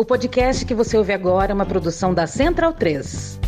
[0.00, 3.40] O podcast que você ouve agora é uma produção da Central 3.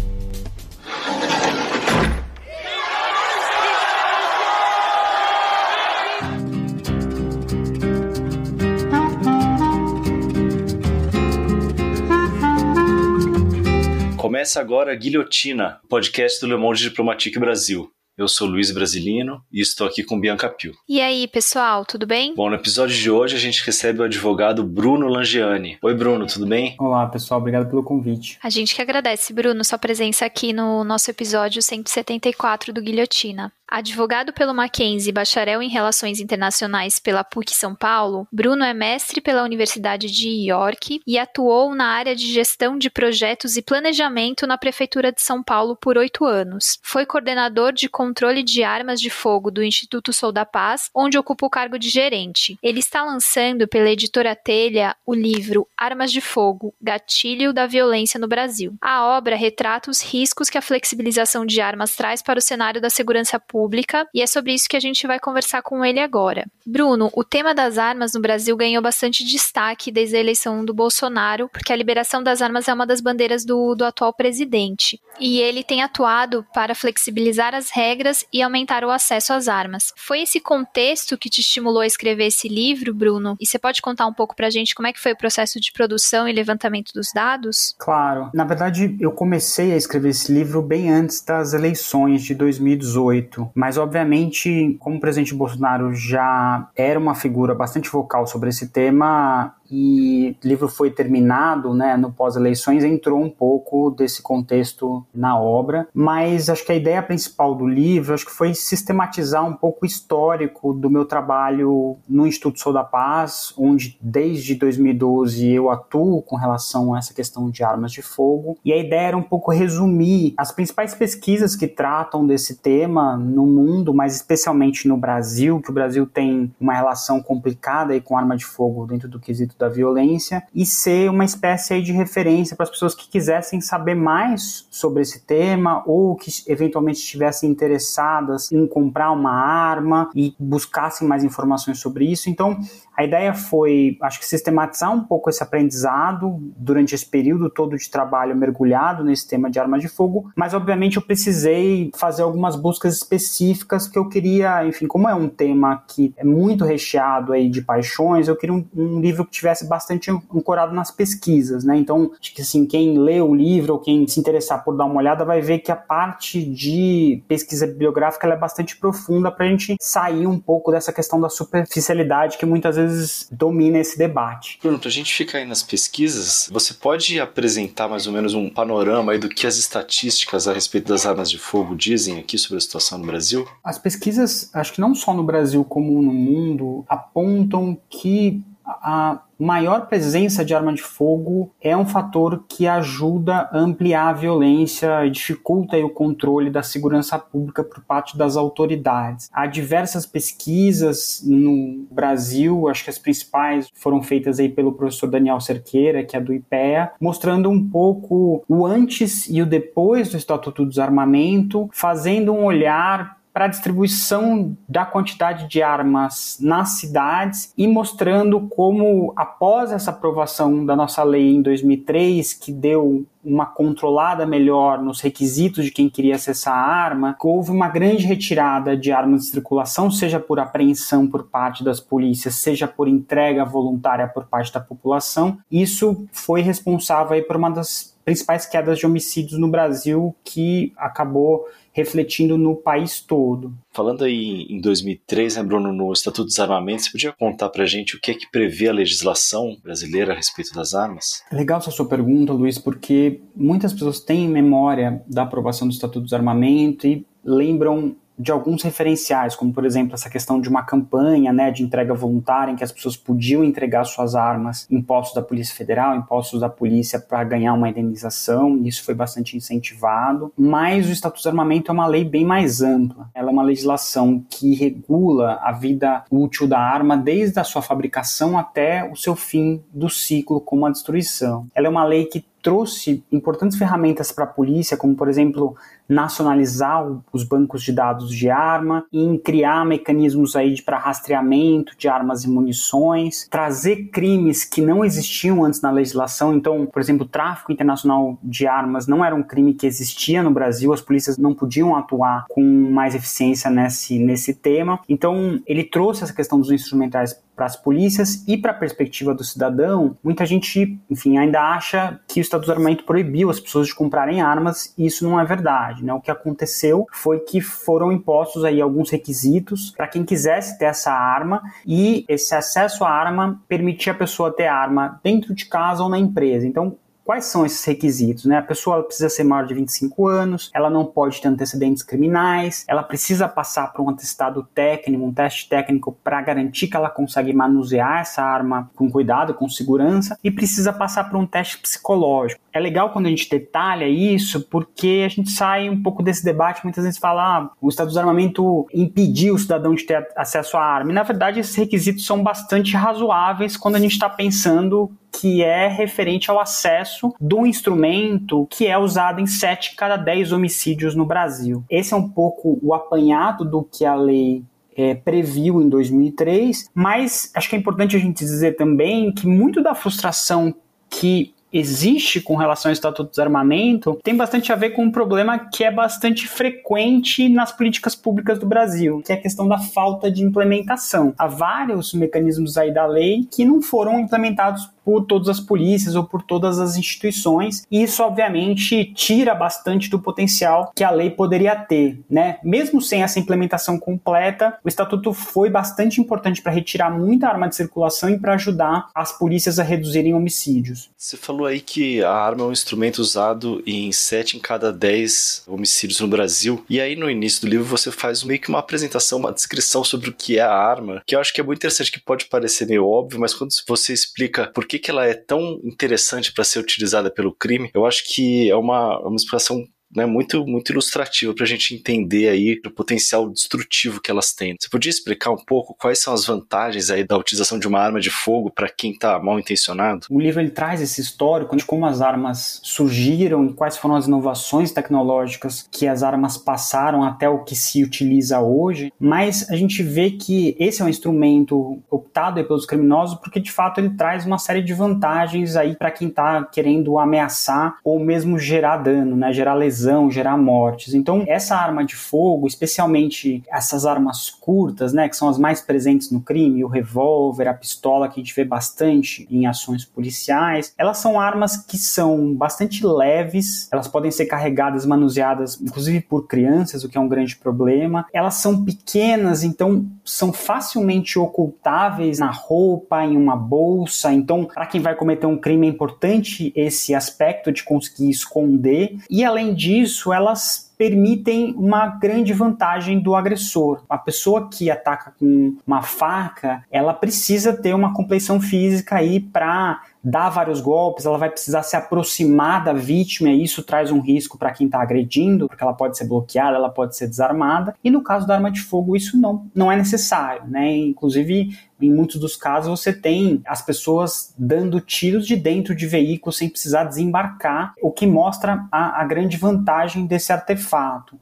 [14.17, 17.92] Começa agora a Guilhotina, podcast do Le Monde Diplomatique Brasil.
[18.20, 20.74] Eu sou Luiz Brasilino e estou aqui com Bianca Pio.
[20.87, 22.34] E aí, pessoal, tudo bem?
[22.34, 25.78] Bom, no episódio de hoje a gente recebe o advogado Bruno Langiani.
[25.80, 26.77] Oi, Bruno, tudo bem?
[26.78, 28.38] Olá, pessoal, obrigado pelo convite.
[28.42, 33.51] A gente que agradece, Bruno, sua presença aqui no nosso episódio 174 do Guilhotina.
[33.70, 39.45] Advogado pelo Mackenzie, bacharel em Relações Internacionais pela PUC São Paulo, Bruno é mestre pela
[39.45, 45.12] Universidade de York e atuou na área de gestão de projetos e planejamento na Prefeitura
[45.12, 46.80] de São Paulo por oito anos.
[46.83, 51.47] Foi coordenador de controle de armas de fogo do Instituto Sou da Paz, onde ocupa
[51.47, 52.59] o cargo de gerente.
[52.61, 58.27] Ele está lançando pela editora Telha o livro Armas de Fogo Gatilho da Violência no
[58.27, 58.75] Brasil.
[58.80, 62.91] A obra retrata os riscos que a flexibilização de armas traz para o cenário da
[62.91, 66.47] segurança pública Pública, e é sobre isso que a gente vai conversar com ele agora.
[66.64, 71.47] Bruno, o tema das armas no Brasil ganhou bastante destaque desde a eleição do Bolsonaro,
[71.52, 74.98] porque a liberação das armas é uma das bandeiras do, do atual presidente.
[75.20, 79.92] E ele tem atuado para flexibilizar as regras e aumentar o acesso às armas.
[79.95, 83.36] Foi esse contexto que te estimulou a escrever esse livro, Bruno?
[83.39, 85.70] E você pode contar um pouco pra gente como é que foi o processo de
[85.70, 87.74] produção e levantamento dos dados?
[87.78, 88.30] Claro.
[88.33, 93.50] Na verdade, eu comecei a escrever esse livro bem antes das eleições de 2018.
[93.55, 99.55] Mas, obviamente, como o presidente Bolsonaro já era uma figura bastante vocal sobre esse tema,
[99.71, 105.89] e o livro foi terminado, né, no pós-eleições, entrou um pouco desse contexto na obra,
[105.95, 109.87] mas acho que a ideia principal do livro acho que foi sistematizar um pouco o
[109.87, 116.37] histórico do meu trabalho no Instituto Sou da Paz, onde desde 2012 eu atuo com
[116.37, 120.35] relação a essa questão de armas de fogo, e a ideia era um pouco resumir
[120.37, 125.75] as principais pesquisas que tratam desse tema no mundo, mas especialmente no Brasil, que o
[125.75, 130.43] Brasil tem uma relação complicada aí com arma de fogo dentro do quesito da violência
[130.54, 135.21] e ser uma espécie de referência para as pessoas que quisessem saber mais sobre esse
[135.21, 142.10] tema ou que eventualmente estivessem interessadas em comprar uma arma e buscassem mais informações sobre
[142.10, 142.31] isso.
[142.31, 142.59] Então,
[143.00, 147.90] a ideia foi, acho que, sistematizar um pouco esse aprendizado durante esse período todo de
[147.90, 152.94] trabalho mergulhado nesse tema de armas de fogo, mas obviamente eu precisei fazer algumas buscas
[152.94, 157.62] específicas que eu queria, enfim, como é um tema que é muito recheado aí de
[157.62, 161.78] paixões, eu queria um, um livro que tivesse bastante ancorado nas pesquisas, né?
[161.78, 164.96] Então, acho que assim, quem lê o livro ou quem se interessar por dar uma
[164.96, 169.74] olhada vai ver que a parte de pesquisa bibliográfica é bastante profunda para a gente
[169.80, 172.89] sair um pouco dessa questão da superficialidade que muitas vezes
[173.30, 174.58] domina esse debate.
[174.62, 178.48] Bruno, para a gente ficar aí nas pesquisas, você pode apresentar mais ou menos um
[178.48, 182.58] panorama aí do que as estatísticas a respeito das armas de fogo dizem aqui sobre
[182.58, 183.46] a situação no Brasil?
[183.64, 188.42] As pesquisas, acho que não só no Brasil como no mundo, apontam que
[188.82, 194.12] a maior presença de arma de fogo é um fator que ajuda a ampliar a
[194.12, 199.30] violência e dificulta o controle da segurança pública por parte das autoridades.
[199.32, 205.41] Há diversas pesquisas no Brasil, acho que as principais foram feitas aí pelo professor Daniel
[205.41, 210.64] Cerqueira, que é do IPEA, mostrando um pouco o antes e o depois do Estatuto
[210.64, 217.66] do Desarmamento, fazendo um olhar para a distribuição da quantidade de armas nas cidades e
[217.66, 224.82] mostrando como, após essa aprovação da nossa lei em 2003, que deu uma controlada melhor
[224.82, 229.30] nos requisitos de quem queria acessar a arma, houve uma grande retirada de armas de
[229.30, 234.60] circulação, seja por apreensão por parte das polícias, seja por entrega voluntária por parte da
[234.60, 235.38] população.
[235.50, 241.44] Isso foi responsável por uma das principais quedas de homicídios no Brasil que acabou
[241.80, 243.52] refletindo no país todo.
[243.72, 247.66] Falando aí em 2003, né, Bruno, no Estatuto dos Armamentos, você podia contar para a
[247.66, 251.22] gente o que é que prevê a legislação brasileira a respeito das armas?
[251.32, 256.12] Legal essa sua pergunta, Luiz, porque muitas pessoas têm memória da aprovação do Estatuto dos
[256.12, 261.50] Armamentos e lembram de alguns referenciais, como por exemplo essa questão de uma campanha né,
[261.50, 265.55] de entrega voluntária em que as pessoas podiam entregar suas armas em postos da Polícia
[265.55, 270.31] Federal, em postos da polícia para ganhar uma indenização, isso foi bastante incentivado.
[270.37, 273.08] Mas o Estatuto de Armamento é uma lei bem mais ampla.
[273.14, 278.37] Ela é uma legislação que regula a vida útil da arma desde a sua fabricação
[278.37, 281.46] até o seu fim do ciclo como a destruição.
[281.55, 285.56] Ela é uma lei que trouxe importantes ferramentas para a polícia, como por exemplo
[285.91, 292.25] nacionalizar os bancos de dados de arma, em criar mecanismos aí para rastreamento de armas
[292.25, 296.35] e munições, trazer crimes que não existiam antes na legislação.
[296.35, 300.31] Então, por exemplo, o tráfico internacional de armas não era um crime que existia no
[300.31, 304.81] Brasil, as polícias não podiam atuar com mais eficiência nesse, nesse tema.
[304.89, 309.25] Então, ele trouxe essa questão dos instrumentais para as polícias e para a perspectiva do
[309.25, 313.75] cidadão, muita gente, enfim, ainda acha que o Estado do Armamento proibiu as pessoas de
[313.75, 315.95] comprarem armas e isso não é verdade, né?
[315.95, 320.93] O que aconteceu foi que foram impostos aí alguns requisitos para quem quisesse ter essa
[320.93, 325.89] arma e esse acesso à arma permitia a pessoa ter arma dentro de casa ou
[325.89, 326.47] na empresa.
[326.47, 326.77] Então,
[327.11, 328.25] Quais são esses requisitos?
[328.25, 328.39] Né?
[328.39, 332.85] A pessoa precisa ser maior de 25 anos, ela não pode ter antecedentes criminais, ela
[332.85, 338.03] precisa passar por um atestado técnico, um teste técnico para garantir que ela consegue manusear
[338.03, 342.41] essa arma com cuidado, com segurança, e precisa passar por um teste psicológico.
[342.53, 346.63] É legal quando a gente detalha isso, porque a gente sai um pouco desse debate,
[346.63, 350.63] muitas vezes fala, ah, o Estado do Armamento impediu o cidadão de ter acesso à
[350.63, 350.93] arma.
[350.93, 355.69] E na verdade esses requisitos são bastante razoáveis quando a gente está pensando que é
[355.69, 361.65] referente ao acesso do instrumento que é usado em 7 cada 10 homicídios no Brasil.
[361.69, 364.43] Esse é um pouco o apanhado do que a lei
[364.77, 369.62] é, previu em 2003, mas acho que é importante a gente dizer também que muito
[369.62, 370.55] da frustração
[370.89, 375.39] que existe com relação ao Estatuto do Desarmamento tem bastante a ver com um problema
[375.39, 380.11] que é bastante frequente nas políticas públicas do Brasil, que é a questão da falta
[380.11, 381.13] de implementação.
[381.19, 386.03] Há vários mecanismos aí da lei que não foram implementados por todas as polícias ou
[386.03, 391.55] por todas as instituições, e isso obviamente tira bastante do potencial que a lei poderia
[391.55, 392.39] ter, né?
[392.43, 397.55] Mesmo sem essa implementação completa, o estatuto foi bastante importante para retirar muita arma de
[397.55, 400.91] circulação e para ajudar as polícias a reduzirem homicídios.
[400.99, 405.45] Você falou aí que a arma é um instrumento usado em 7 em cada 10
[405.47, 409.21] homicídios no Brasil, e aí no início do livro você faz meio que uma apresentação,
[409.21, 411.93] uma descrição sobre o que é a arma, que eu acho que é muito interessante,
[411.93, 415.61] que pode parecer meio óbvio, mas quando você explica por que, que ela é tão
[415.65, 419.65] interessante para ser utilizada pelo crime, eu acho que é uma, uma explicação
[419.95, 424.57] né, muito, muito ilustrativa para a gente entender aí o potencial destrutivo que elas têm.
[424.59, 428.01] Você podia explicar um pouco quais são as vantagens aí da utilização de uma arma
[428.01, 430.07] de fogo para quem está mal intencionado?
[430.09, 434.07] O livro ele traz esse histórico de como as armas surgiram e quais foram as
[434.07, 439.83] inovações tecnológicas que as armas passaram até o que se utiliza hoje, mas a gente
[439.83, 444.39] vê que esse é um instrumento optado pelos criminosos porque de fato ele traz uma
[444.39, 449.55] série de vantagens aí para quem está querendo ameaçar ou mesmo gerar dano, né, gerar
[449.55, 450.94] lesão lesão, gerar mortes.
[450.94, 456.11] Então, essa arma de fogo, especialmente essas armas curtas, né, que são as mais presentes
[456.11, 460.99] no crime, o revólver, a pistola que a gente vê bastante em ações policiais, elas
[460.99, 466.88] são armas que são bastante leves, elas podem ser carregadas, manuseadas, inclusive por crianças, o
[466.88, 468.06] que é um grande problema.
[468.12, 474.12] Elas são pequenas, então são facilmente ocultáveis na roupa, em uma bolsa.
[474.12, 478.97] Então, para quem vai cometer um crime é importante esse aspecto de conseguir esconder.
[479.09, 483.82] E além disso, disso, elas permitem uma grande vantagem do agressor.
[483.87, 489.82] A pessoa que ataca com uma faca, ela precisa ter uma compleição física aí para
[490.03, 494.38] dar vários golpes, ela vai precisar se aproximar da vítima e isso traz um risco
[494.38, 497.75] para quem está agredindo, porque ela pode ser bloqueada, ela pode ser desarmada.
[497.85, 500.75] E no caso da arma de fogo, isso não, não é necessário, né?
[500.75, 506.38] Inclusive, em muitos dos casos você tem as pessoas dando tiros de dentro de veículos
[506.38, 510.69] sem precisar desembarcar, o que mostra a, a grande vantagem desse artefato.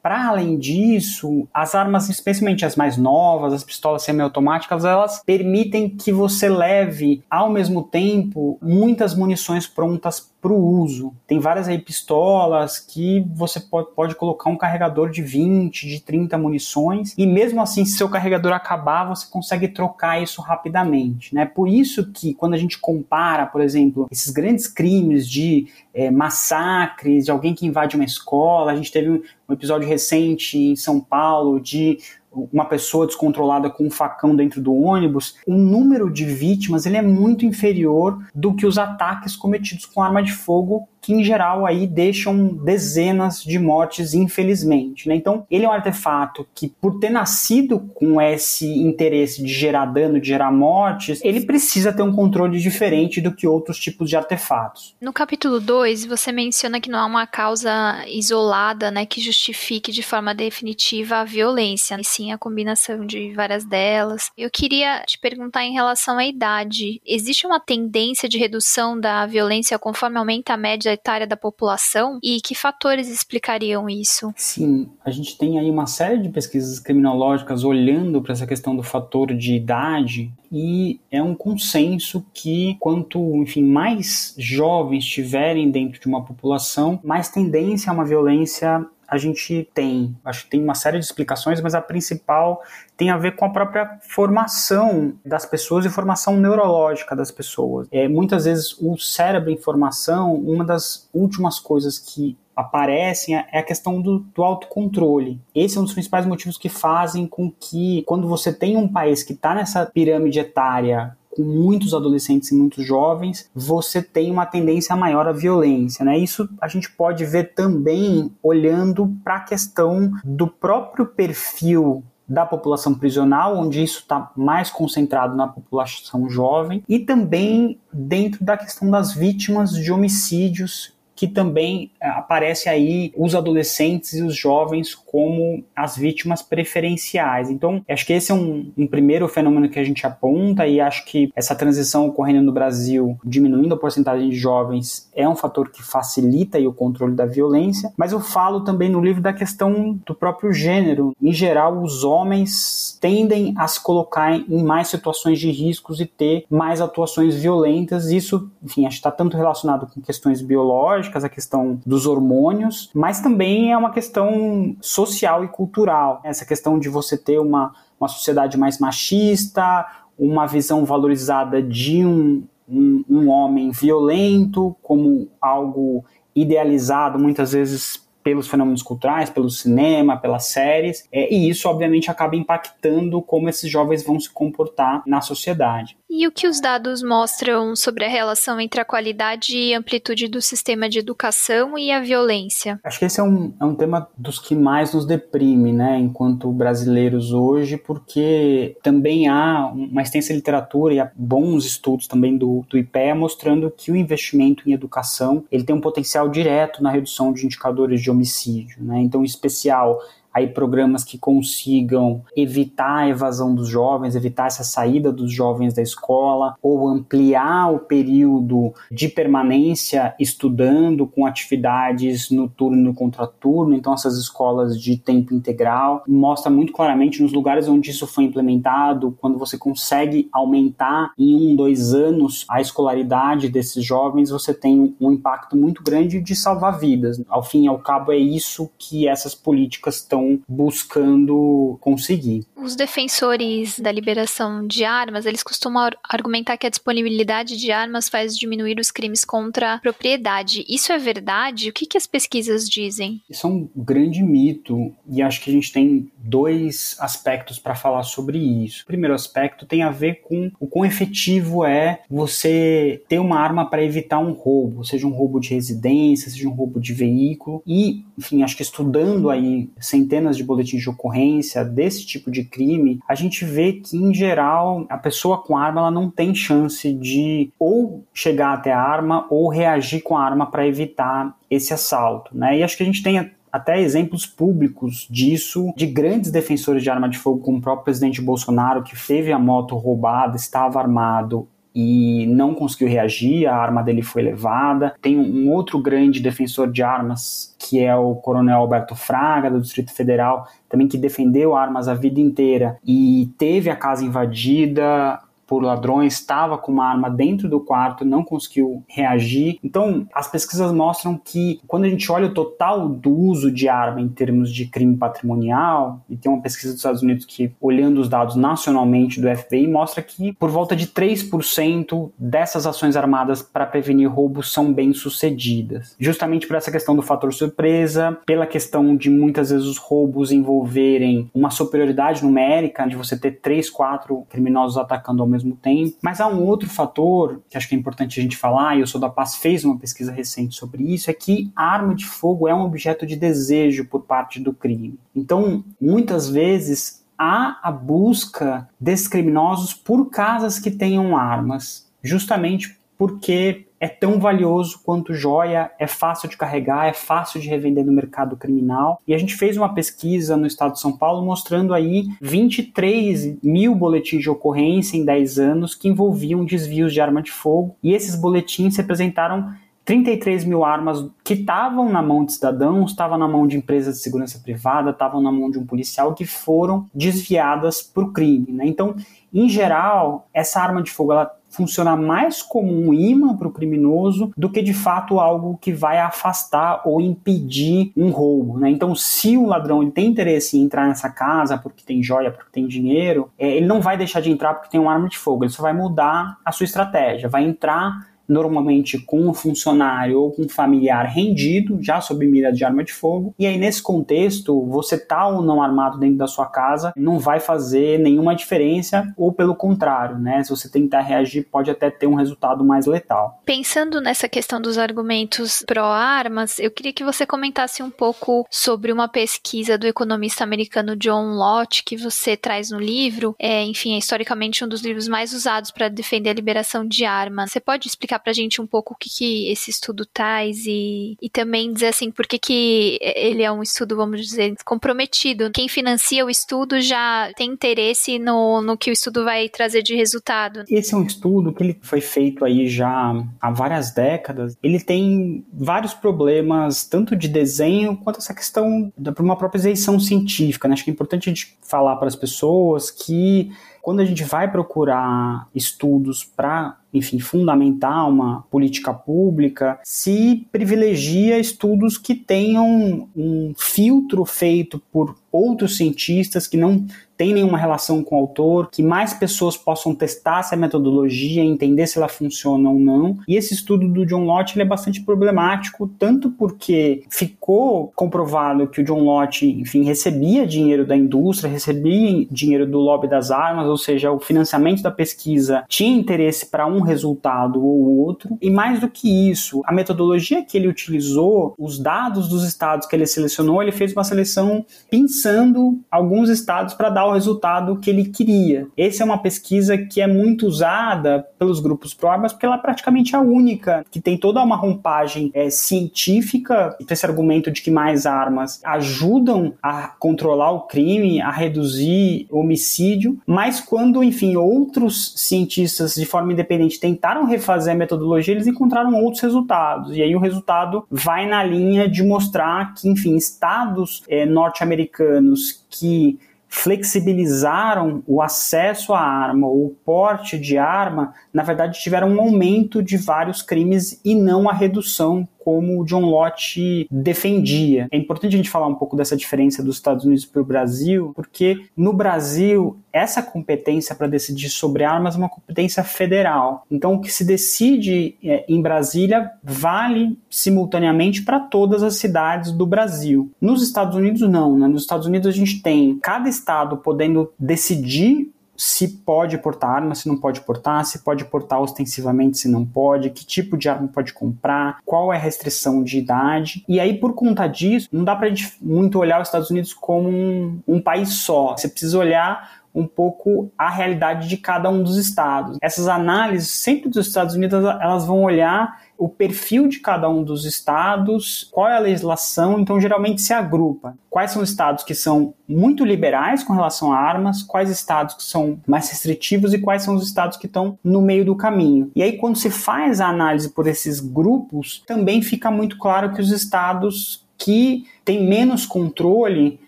[0.01, 6.11] Para além disso, as armas, especialmente as mais novas, as pistolas semiautomáticas, elas permitem que
[6.11, 11.13] você leve ao mesmo tempo muitas munições prontas para o uso.
[11.27, 16.37] Tem várias aí pistolas que você pode, pode colocar um carregador de 20, de 30
[16.37, 21.35] munições, e mesmo assim, se seu carregador acabar, você consegue trocar isso rapidamente.
[21.35, 21.45] Né?
[21.45, 27.25] Por isso que quando a gente compara, por exemplo, esses grandes crimes de é, massacres,
[27.25, 30.99] de alguém que invade uma escola, a gente teve um, um episódio recente em São
[30.99, 31.97] Paulo de
[32.31, 37.01] uma pessoa descontrolada com um facão dentro do ônibus, o número de vítimas ele é
[37.01, 41.87] muito inferior do que os ataques cometidos com arma de fogo que em geral aí
[41.87, 45.09] deixam dezenas de mortes, infelizmente.
[45.09, 45.15] Né?
[45.15, 50.21] Então, ele é um artefato que, por ter nascido com esse interesse de gerar dano,
[50.21, 54.95] de gerar mortes, ele precisa ter um controle diferente do que outros tipos de artefatos.
[55.01, 60.03] No capítulo 2, você menciona que não há uma causa isolada né, que justifique de
[60.03, 61.95] forma definitiva a violência.
[61.95, 64.29] Esse assim, a combinação de várias delas.
[64.37, 67.01] Eu queria te perguntar em relação à idade.
[67.03, 72.19] Existe uma tendência de redução da violência conforme aumenta a média etária da população?
[72.21, 74.31] E que fatores explicariam isso?
[74.35, 78.83] Sim, a gente tem aí uma série de pesquisas criminológicas olhando para essa questão do
[78.83, 86.07] fator de idade e é um consenso que quanto, enfim, mais jovens estiverem dentro de
[86.07, 90.15] uma população, mais tendência a uma violência a gente tem.
[90.23, 92.61] Acho que tem uma série de explicações, mas a principal
[92.95, 97.87] tem a ver com a própria formação das pessoas e formação neurológica das pessoas.
[97.91, 103.63] É, muitas vezes o cérebro em formação, uma das últimas coisas que aparecem é a
[103.63, 105.39] questão do, do, autocontrole.
[105.55, 109.23] Esse é um dos principais motivos que fazem com que, quando você tem um país
[109.23, 114.93] que está nessa pirâmide etária com muitos adolescentes e muitos jovens, você tem uma tendência
[114.93, 116.03] maior à violência.
[116.03, 116.17] Né?
[116.17, 122.93] Isso a gente pode ver também olhando para a questão do próprio perfil da população
[122.93, 129.13] prisional, onde isso está mais concentrado na população jovem, e também dentro da questão das
[129.13, 135.97] vítimas de homicídios que também é, aparece aí os adolescentes e os jovens como as
[135.97, 137.49] vítimas preferenciais.
[137.49, 141.03] Então, acho que esse é um, um, primeiro fenômeno que a gente aponta e acho
[141.03, 145.83] que essa transição ocorrendo no Brasil, diminuindo a porcentagem de jovens, é um fator que
[145.83, 147.91] facilita o controle da violência.
[147.97, 151.13] Mas eu falo também no livro da questão do próprio gênero.
[151.21, 156.45] Em geral, os homens tendem a se colocar em mais situações de riscos e ter
[156.49, 158.09] mais atuações violentas.
[158.09, 162.89] Isso, enfim, acho que está tanto relacionado com questões biológicas biológicas, a questão dos hormônios,
[162.93, 166.21] mas também é uma questão social e cultural.
[166.23, 169.85] Essa questão de você ter uma, uma sociedade mais machista,
[170.17, 178.47] uma visão valorizada de um, um, um homem violento como algo idealizado muitas vezes pelos
[178.47, 184.03] fenômenos culturais, pelo cinema, pelas séries, é, e isso obviamente acaba impactando como esses jovens
[184.03, 185.97] vão se comportar na sociedade.
[186.07, 190.41] E o que os dados mostram sobre a relação entre a qualidade e amplitude do
[190.41, 192.79] sistema de educação e a violência?
[192.83, 196.51] Acho que esse é um, é um tema dos que mais nos deprime, né, enquanto
[196.51, 202.77] brasileiros hoje, porque também há uma extensa literatura e há bons estudos também do, do
[202.77, 207.45] IPEA mostrando que o investimento em educação ele tem um potencial direto na redução de
[207.45, 209.99] indicadores de homicídio, né, então em especial
[210.33, 215.81] aí programas que consigam evitar a evasão dos jovens, evitar essa saída dos jovens da
[215.81, 223.75] escola, ou ampliar o período de permanência estudando com atividades no turno e no contraturno,
[223.75, 229.15] então essas escolas de tempo integral, mostra muito claramente nos lugares onde isso foi implementado,
[229.19, 235.11] quando você consegue aumentar em um, dois anos a escolaridade desses jovens, você tem um
[235.11, 237.21] impacto muito grande de salvar vidas.
[237.27, 242.45] Ao fim e ao cabo, é isso que essas políticas estão buscando conseguir.
[242.55, 248.37] Os defensores da liberação de armas, eles costumam argumentar que a disponibilidade de armas faz
[248.37, 250.65] diminuir os crimes contra a propriedade.
[250.67, 251.69] Isso é verdade?
[251.69, 253.21] O que, que as pesquisas dizem?
[253.29, 258.03] Isso é um grande mito e acho que a gente tem dois aspectos para falar
[258.03, 258.83] sobre isso.
[258.83, 263.69] O primeiro aspecto tem a ver com o quão efetivo é você ter uma arma
[263.69, 267.63] para evitar um roubo, seja um roubo de residência, seja um roubo de veículo.
[267.65, 269.69] E, enfim, acho que estudando aí
[270.09, 274.85] centenas de boletins de ocorrência desse tipo de crime, a gente vê que, em geral,
[274.89, 279.47] a pessoa com arma ela não tem chance de ou chegar até a arma ou
[279.49, 282.35] reagir com a arma para evitar esse assalto.
[282.35, 282.57] Né?
[282.57, 287.09] E acho que a gente tem até exemplos públicos disso, de grandes defensores de arma
[287.09, 292.25] de fogo, como o próprio presidente Bolsonaro, que teve a moto roubada, estava armado e
[292.27, 294.95] não conseguiu reagir, a arma dele foi levada.
[295.01, 299.93] Tem um outro grande defensor de armas, que é o Coronel Alberto Fraga, do Distrito
[299.93, 306.13] Federal, também que defendeu armas a vida inteira e teve a casa invadida, por ladrões,
[306.13, 309.57] estava com uma arma dentro do quarto, não conseguiu reagir.
[309.63, 313.99] Então, as pesquisas mostram que quando a gente olha o total do uso de arma
[313.99, 318.07] em termos de crime patrimonial, e tem uma pesquisa dos Estados Unidos que, olhando os
[318.07, 324.07] dados nacionalmente do FBI, mostra que por volta de 3% dessas ações armadas para prevenir
[324.07, 325.95] roubos são bem sucedidas.
[325.99, 331.29] Justamente por essa questão do fator surpresa, pela questão de muitas vezes os roubos envolverem
[331.33, 335.97] uma superioridade numérica, de você ter 3, 4 criminosos atacando ao mesmo mesmo tempo.
[336.01, 338.87] Mas há um outro fator que acho que é importante a gente falar, e o
[338.87, 342.47] Sou da Paz fez uma pesquisa recente sobre isso, é que a arma de fogo
[342.47, 344.99] é um objeto de desejo por parte do crime.
[345.15, 353.68] Então, muitas vezes há a busca desses criminosos por casas que tenham armas, justamente porque
[353.79, 358.35] é tão valioso quanto joia, é fácil de carregar, é fácil de revender no mercado
[358.35, 359.01] criminal.
[359.07, 363.73] E a gente fez uma pesquisa no estado de São Paulo mostrando aí 23 mil
[363.75, 367.75] boletins de ocorrência em 10 anos que envolviam desvios de arma de fogo.
[367.81, 369.53] E esses boletins representaram
[369.89, 374.01] 33 mil armas que estavam na mão de cidadãos, estavam na mão de empresas de
[374.03, 378.51] segurança privada, estavam na mão de um policial que foram desviadas para o crime.
[378.51, 378.67] Né?
[378.67, 378.95] Então,
[379.33, 384.31] em geral, essa arma de fogo ela funciona mais como um imã para o criminoso
[384.37, 388.59] do que de fato algo que vai afastar ou impedir um roubo.
[388.59, 388.69] Né?
[388.69, 392.51] Então, se o ladrão ele tem interesse em entrar nessa casa porque tem joia, porque
[392.51, 395.43] tem dinheiro, é, ele não vai deixar de entrar porque tem uma arma de fogo,
[395.43, 400.43] ele só vai mudar a sua estratégia, vai entrar normalmente com um funcionário ou com
[400.43, 403.33] um familiar rendido, já sob mira de arma de fogo.
[403.37, 407.39] E aí, nesse contexto, você tá ou não armado dentro da sua casa não vai
[407.39, 410.43] fazer nenhuma diferença, ou pelo contrário, né?
[410.43, 413.41] Se você tentar reagir, pode até ter um resultado mais letal.
[413.45, 419.07] Pensando nessa questão dos argumentos pró-armas, eu queria que você comentasse um pouco sobre uma
[419.07, 423.35] pesquisa do economista americano John Lott que você traz no livro.
[423.39, 427.51] É, enfim, é historicamente um dos livros mais usados para defender a liberação de armas.
[427.51, 431.17] Você pode explicar explicar pra gente um pouco o que, que esse estudo traz e,
[431.21, 435.49] e também dizer assim, por que, que ele é um estudo, vamos dizer, comprometido.
[435.51, 439.95] Quem financia o estudo já tem interesse no, no que o estudo vai trazer de
[439.95, 440.63] resultado.
[440.69, 444.57] Esse é um estudo que ele foi feito aí já há várias décadas.
[444.61, 450.67] Ele tem vários problemas, tanto de desenho quanto essa questão da uma própria isenção científica.
[450.67, 450.73] Né?
[450.73, 454.49] Acho que é importante a gente falar para as pessoas que quando a gente vai
[454.49, 464.25] procurar estudos para enfim, fundamentar uma política pública, se privilegia estudos que tenham um filtro
[464.25, 466.85] feito por outros cientistas que não
[467.19, 471.97] tem nenhuma relação com o autor, que mais pessoas possam testar essa metodologia, entender se
[471.97, 473.17] ela funciona ou não.
[473.27, 478.85] E esse estudo do John Lott é bastante problemático, tanto porque ficou comprovado que o
[478.85, 484.13] John Lott, enfim, recebia dinheiro da indústria, recebia dinheiro do lobby das armas, ou seja,
[484.13, 488.37] o financiamento da pesquisa tinha interesse para um resultado ou outro.
[488.41, 492.95] E mais do que isso, a metodologia que ele utilizou, os dados dos estados que
[492.95, 498.05] ele selecionou, ele fez uma seleção pensando alguns estados para dar o resultado que ele
[498.05, 498.67] queria.
[498.77, 503.15] Essa é uma pesquisa que é muito usada pelos grupos pró-armas porque ela é praticamente
[503.15, 508.05] a única que tem toda uma roupagem é, científica para esse argumento de que mais
[508.05, 516.05] armas ajudam a controlar o crime, a reduzir homicídio, mas quando, enfim, outros cientistas de
[516.05, 519.95] forma independente tentaram refazer a metodologia, eles encontraram outros resultados.
[519.95, 526.19] E aí o resultado vai na linha de mostrar que, enfim, estados é, norte-americanos que
[526.49, 532.97] flexibilizaram o acesso à arma, o porte de arma, na verdade tiveram um aumento de
[532.97, 537.87] vários crimes e não a redução como o John Lott defendia.
[537.91, 541.11] É importante a gente falar um pouco dessa diferença dos Estados Unidos para o Brasil,
[541.15, 546.65] porque no Brasil essa competência para decidir sobre armas é uma competência federal.
[546.69, 552.65] Então o que se decide é, em Brasília vale simultaneamente para todas as cidades do
[552.65, 553.31] Brasil.
[553.39, 554.67] Nos Estados Unidos não, né?
[554.67, 560.05] Nos Estados Unidos a gente tem cada estado podendo decidir se pode portar arma, se
[560.05, 564.11] não pode portar, se pode portar ostensivamente, se não pode, que tipo de arma pode
[564.11, 566.65] comprar, qual é a restrição de idade.
[566.67, 570.09] E aí, por conta disso, não dá pra gente muito olhar os Estados Unidos como
[570.09, 571.55] um, um país só.
[571.55, 575.57] Você precisa olhar um pouco a realidade de cada um dos estados.
[575.61, 580.45] Essas análises, sempre dos Estados Unidos, elas vão olhar o perfil de cada um dos
[580.45, 583.97] estados, qual é a legislação, então geralmente se agrupa.
[584.09, 588.23] Quais são os estados que são muito liberais com relação a armas, quais estados que
[588.23, 591.89] são mais restritivos e quais são os estados que estão no meio do caminho.
[591.95, 596.21] E aí, quando se faz a análise por esses grupos, também fica muito claro que
[596.21, 599.61] os estados que têm menos controle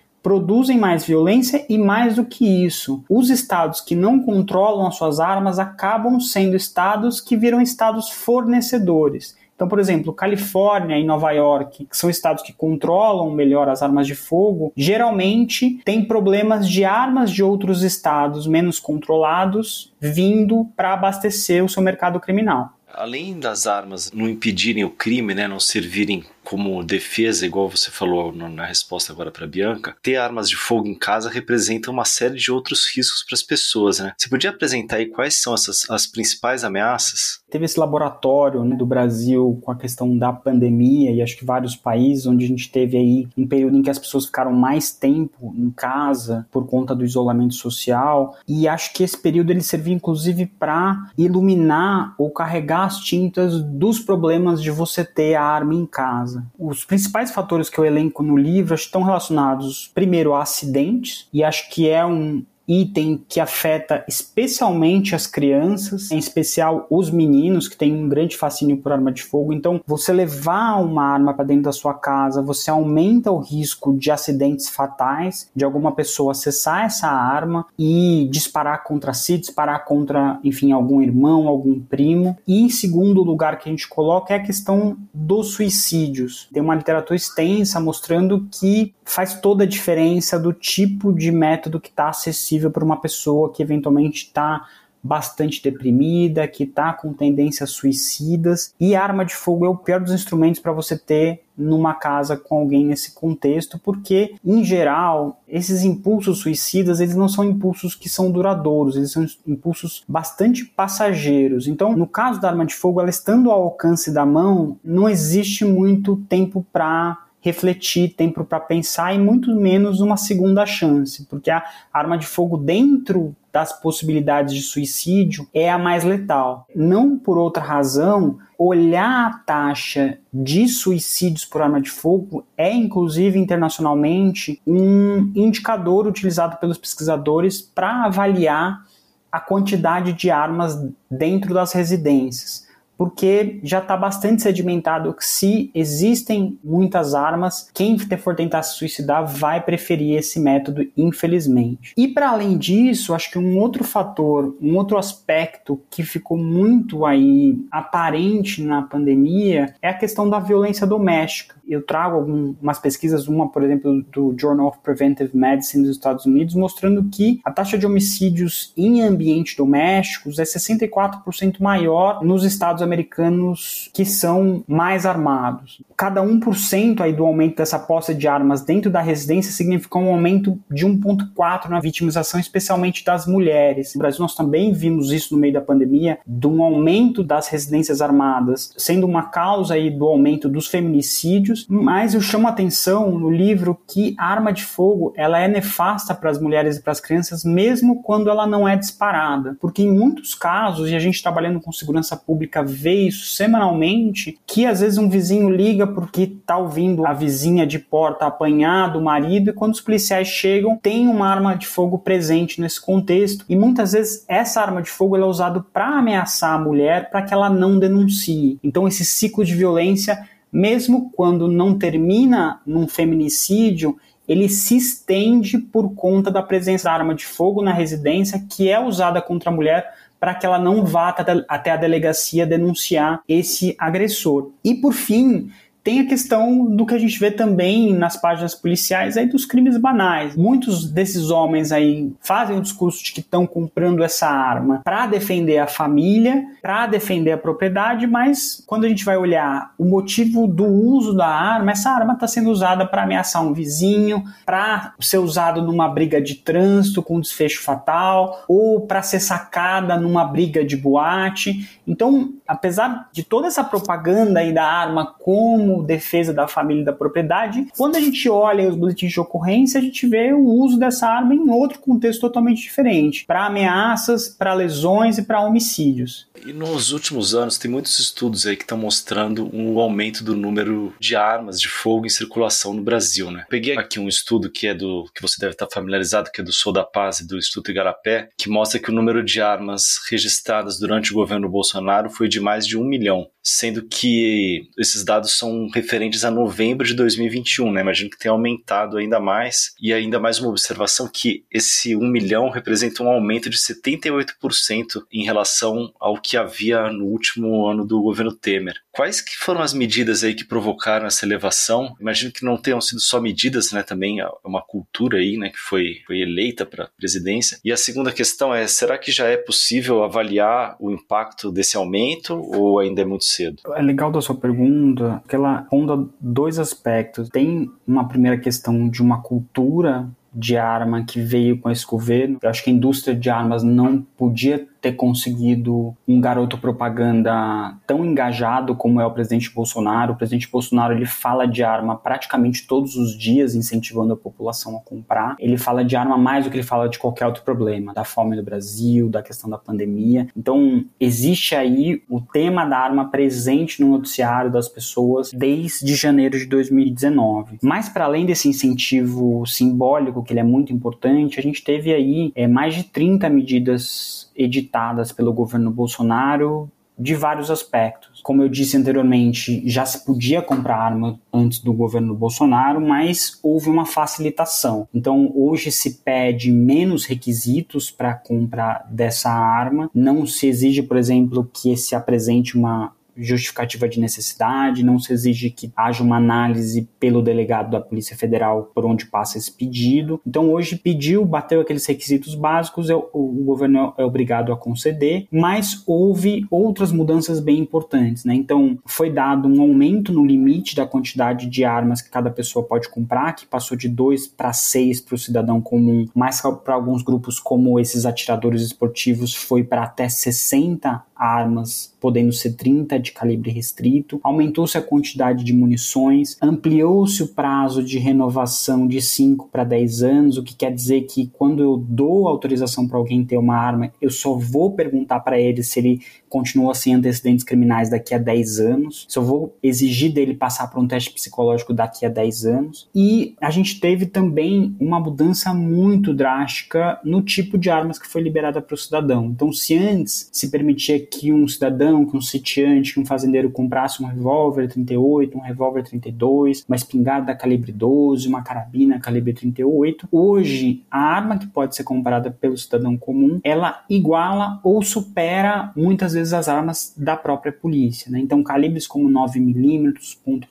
[0.22, 5.20] produzem mais violência e mais do que isso, os estados que não controlam as suas
[5.20, 9.36] armas acabam sendo estados que viram estados fornecedores.
[9.62, 14.08] Então, por exemplo, Califórnia e Nova York, que são estados que controlam melhor as armas
[14.08, 21.64] de fogo, geralmente têm problemas de armas de outros estados menos controlados vindo para abastecer
[21.64, 26.84] o seu mercado criminal além das armas não impedirem o crime, né, não servirem como
[26.84, 31.30] defesa, igual você falou na resposta agora para Bianca, ter armas de fogo em casa
[31.30, 34.14] representa uma série de outros riscos para as pessoas, né?
[34.18, 37.42] Você podia apresentar aí quais são essas as principais ameaças?
[37.50, 41.76] Teve esse laboratório né, do Brasil com a questão da pandemia e acho que vários
[41.76, 45.54] países onde a gente teve aí um período em que as pessoas ficaram mais tempo
[45.56, 50.46] em casa por conta do isolamento social e acho que esse período ele servia inclusive
[50.46, 56.31] para iluminar ou carregar as tintas dos problemas de você ter a arma em casa.
[56.58, 61.70] Os principais fatores que eu elenco no livro estão relacionados primeiro a acidentes e acho
[61.70, 67.94] que é um, item que afeta especialmente as crianças, em especial os meninos que têm
[67.94, 69.52] um grande fascínio por arma de fogo.
[69.52, 74.12] Então, você levar uma arma para dentro da sua casa, você aumenta o risco de
[74.12, 80.72] acidentes fatais, de alguma pessoa acessar essa arma e disparar contra si, disparar contra, enfim,
[80.72, 82.38] algum irmão, algum primo.
[82.48, 86.48] E em segundo lugar que a gente coloca é a questão dos suicídios.
[86.54, 91.90] Tem uma literatura extensa mostrando que faz toda a diferença do tipo de método que
[91.90, 94.68] está acessível para uma pessoa que eventualmente está
[95.04, 98.74] bastante deprimida, que está com tendências suicidas.
[98.80, 102.60] E arma de fogo é o pior dos instrumentos para você ter numa casa com
[102.60, 108.32] alguém nesse contexto, porque em geral esses impulsos suicidas eles não são impulsos que são
[108.32, 111.68] duradouros, eles são impulsos bastante passageiros.
[111.68, 115.66] Então, no caso da arma de fogo, ela estando ao alcance da mão, não existe
[115.66, 121.64] muito tempo para refletir, tempo para pensar e muito menos uma segunda chance, porque a
[121.92, 126.66] arma de fogo dentro das possibilidades de suicídio é a mais letal.
[126.74, 133.38] Não por outra razão, olhar a taxa de suicídios por arma de fogo é, inclusive
[133.38, 138.86] internacionalmente, um indicador utilizado pelos pesquisadores para avaliar
[139.32, 140.78] a quantidade de armas
[141.10, 148.36] dentro das residências porque já está bastante sedimentado que se existem muitas armas, quem for
[148.36, 151.94] tentar se suicidar vai preferir esse método, infelizmente.
[151.98, 157.06] E para além disso, acho que um outro fator, um outro aspecto que ficou muito
[157.06, 163.50] aí aparente na pandemia é a questão da violência doméstica eu trago algumas pesquisas, uma,
[163.50, 167.86] por exemplo, do Journal of Preventive Medicine dos Estados Unidos, mostrando que a taxa de
[167.86, 175.82] homicídios em ambientes domésticos é 64% maior nos estados americanos que são mais armados.
[176.02, 180.58] Cada 1% aí do aumento dessa posse de armas dentro da residência significa um aumento
[180.68, 183.94] de 1,4% na vitimização, especialmente das mulheres.
[183.94, 188.02] No Brasil, nós também vimos isso no meio da pandemia, de um aumento das residências
[188.02, 193.30] armadas, sendo uma causa aí do aumento dos feminicídios mas eu chamo a atenção no
[193.30, 197.00] livro que a arma de fogo ela é nefasta para as mulheres e para as
[197.00, 199.58] crianças, mesmo quando ela não é disparada.
[199.60, 204.66] Porque em muitos casos, e a gente trabalhando com segurança pública vê isso semanalmente, que
[204.66, 209.50] às vezes um vizinho liga porque está ouvindo a vizinha de porta apanhar do marido,
[209.50, 213.46] e quando os policiais chegam, tem uma arma de fogo presente nesse contexto.
[213.48, 217.34] E muitas vezes essa arma de fogo é usada para ameaçar a mulher para que
[217.34, 218.60] ela não denuncie.
[218.64, 225.94] Então esse ciclo de violência mesmo quando não termina num feminicídio, ele se estende por
[225.96, 229.94] conta da presença da arma de fogo na residência que é usada contra a mulher
[230.20, 231.16] para que ela não vá
[231.48, 234.52] até a delegacia denunciar esse agressor.
[234.64, 235.50] E por fim,
[235.84, 239.78] tem a questão do que a gente vê também nas páginas policiais aí dos crimes
[239.78, 240.36] banais.
[240.36, 245.58] Muitos desses homens aí fazem o discurso de que estão comprando essa arma para defender
[245.58, 250.66] a família, para defender a propriedade, mas quando a gente vai olhar o motivo do
[250.66, 255.62] uso da arma, essa arma está sendo usada para ameaçar um vizinho, para ser usado
[255.62, 261.82] numa briga de trânsito com desfecho fatal, ou para ser sacada numa briga de boate.
[261.88, 266.92] Então, apesar de toda essa propaganda aí da arma como defesa da família e da
[266.92, 267.68] propriedade.
[267.78, 271.34] Quando a gente olha os boletins de ocorrência, a gente vê o uso dessa arma
[271.34, 276.28] em outro contexto totalmente diferente, para ameaças, para lesões e para homicídios.
[276.46, 280.94] E nos últimos anos tem muitos estudos aí que estão mostrando um aumento do número
[281.00, 283.46] de armas de fogo em circulação no Brasil, né?
[283.50, 286.52] Peguei aqui um estudo que é do que você deve estar familiarizado, que é do
[286.52, 290.78] Sou da Paz e do Instituto Igarapé, que mostra que o número de armas registradas
[290.78, 295.68] durante o governo Bolsonaro foi de mais de um milhão, sendo que esses dados são
[295.70, 297.82] referentes a novembro de 2021, né?
[297.82, 302.50] Imagino que tenha aumentado ainda mais e ainda mais uma observação que esse um milhão
[302.50, 308.34] representa um aumento de 78% em relação ao que havia no último ano do governo
[308.34, 308.76] Temer.
[308.92, 311.96] Quais que foram as medidas aí que provocaram essa elevação?
[312.00, 313.84] Imagino que não tenham sido só medidas, né?
[313.84, 315.50] Também é uma cultura aí, né?
[315.50, 317.58] Que foi, foi eleita para presidência.
[317.64, 322.36] E a segunda questão é, será que já é possível avaliar o impacto desse aumento
[322.36, 323.62] ou ainda é muito cedo?
[323.76, 327.30] É legal da sua pergunta, porque ela ronda dois aspectos.
[327.30, 332.40] Tem uma primeira questão de uma cultura de arma que veio com esse governo.
[332.42, 338.04] Eu acho que a indústria de armas não podia ter conseguido um garoto propaganda tão
[338.04, 340.14] engajado como é o presidente Bolsonaro.
[340.14, 344.82] O presidente Bolsonaro ele fala de arma praticamente todos os dias, incentivando a população a
[344.82, 345.36] comprar.
[345.40, 348.36] Ele fala de arma mais do que ele fala de qualquer outro problema, da fome
[348.36, 350.28] no Brasil, da questão da pandemia.
[350.36, 356.46] Então, existe aí o tema da arma presente no noticiário das pessoas desde janeiro de
[356.46, 357.60] 2019.
[357.62, 362.32] Mas para além desse incentivo simbólico, que ele é muito importante, a gente teve aí
[362.36, 366.70] é, mais de 30 medidas editadas pelo governo Bolsonaro
[367.02, 368.22] de vários aspectos.
[368.22, 373.70] Como eu disse anteriormente, já se podia comprar arma antes do governo Bolsonaro, mas houve
[373.70, 374.88] uma facilitação.
[374.94, 379.90] Então, hoje se pede menos requisitos para compra dessa arma.
[379.96, 385.50] Não se exige, por exemplo, que se apresente uma justificativa de necessidade, não se exige
[385.50, 390.22] que haja uma análise pelo delegado da Polícia Federal por onde passa esse pedido.
[390.26, 395.84] Então, hoje pediu, bateu aqueles requisitos básicos, é, o governo é obrigado a conceder, mas
[395.86, 398.24] houve outras mudanças bem importantes.
[398.26, 398.34] Né?
[398.36, 402.90] Então, foi dado um aumento no limite da quantidade de armas que cada pessoa pode
[402.90, 407.40] comprar, que passou de 2 para 6 para o cidadão comum, mas para alguns grupos,
[407.40, 414.20] como esses atiradores esportivos, foi para até 60 armas, podendo ser 30 de calibre restrito,
[414.24, 420.38] aumentou-se a quantidade de munições, ampliou-se o prazo de renovação de 5 para 10 anos,
[420.38, 424.10] o que quer dizer que quando eu dou autorização para alguém ter uma arma, eu
[424.10, 426.02] só vou perguntar para ele se ele
[426.32, 430.82] continua sem antecedentes criminais daqui a 10 anos, se eu vou exigir dele passar por
[430.82, 432.90] um teste psicológico daqui a 10 anos.
[432.96, 438.22] E a gente teve também uma mudança muito drástica no tipo de armas que foi
[438.22, 439.26] liberada para o cidadão.
[439.26, 444.02] Então, se antes se permitia que um cidadão, que um sitiante, que um fazendeiro comprasse
[444.02, 450.86] um revólver 38, um revólver 32, uma espingarda calibre 12, uma carabina calibre 38, hoje
[450.90, 456.21] a arma que pode ser comprada pelo cidadão comum, ela iguala ou supera muitas vezes
[456.22, 458.12] as armas da própria polícia.
[458.12, 458.20] Né?
[458.20, 459.94] Então, calibres como 9mm,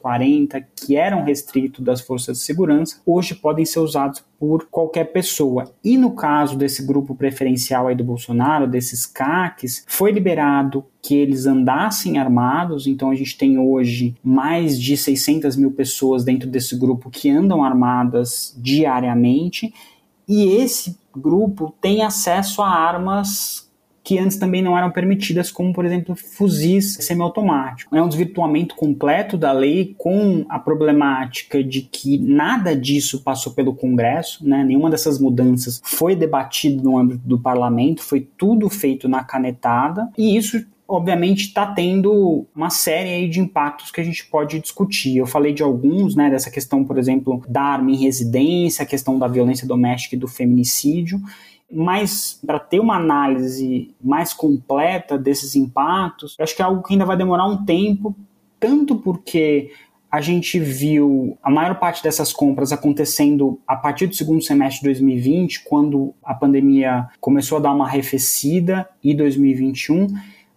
[0.02, 5.70] .40, que eram restritos das forças de segurança, hoje podem ser usados por qualquer pessoa.
[5.84, 11.46] E no caso desse grupo preferencial aí do Bolsonaro, desses CACs, foi liberado que eles
[11.46, 17.10] andassem armados, então a gente tem hoje mais de 600 mil pessoas dentro desse grupo
[17.10, 19.72] que andam armadas diariamente,
[20.26, 23.69] e esse grupo tem acesso a armas
[24.10, 27.96] que antes também não eram permitidas, como por exemplo fuzis semiautomáticos.
[27.96, 33.72] É um desvirtuamento completo da lei com a problemática de que nada disso passou pelo
[33.72, 34.64] Congresso, né?
[34.64, 40.36] nenhuma dessas mudanças foi debatido no âmbito do parlamento, foi tudo feito na canetada, e
[40.36, 45.18] isso obviamente está tendo uma série de impactos que a gente pode discutir.
[45.18, 49.16] Eu falei de alguns, né, dessa questão, por exemplo, da arma em residência, a questão
[49.16, 51.20] da violência doméstica e do feminicídio,
[51.70, 57.04] mas para ter uma análise mais completa desses impactos, acho que é algo que ainda
[57.04, 58.14] vai demorar um tempo,
[58.58, 59.70] tanto porque
[60.10, 64.86] a gente viu a maior parte dessas compras acontecendo a partir do segundo semestre de
[64.86, 70.08] 2020, quando a pandemia começou a dar uma arrefecida, e 2021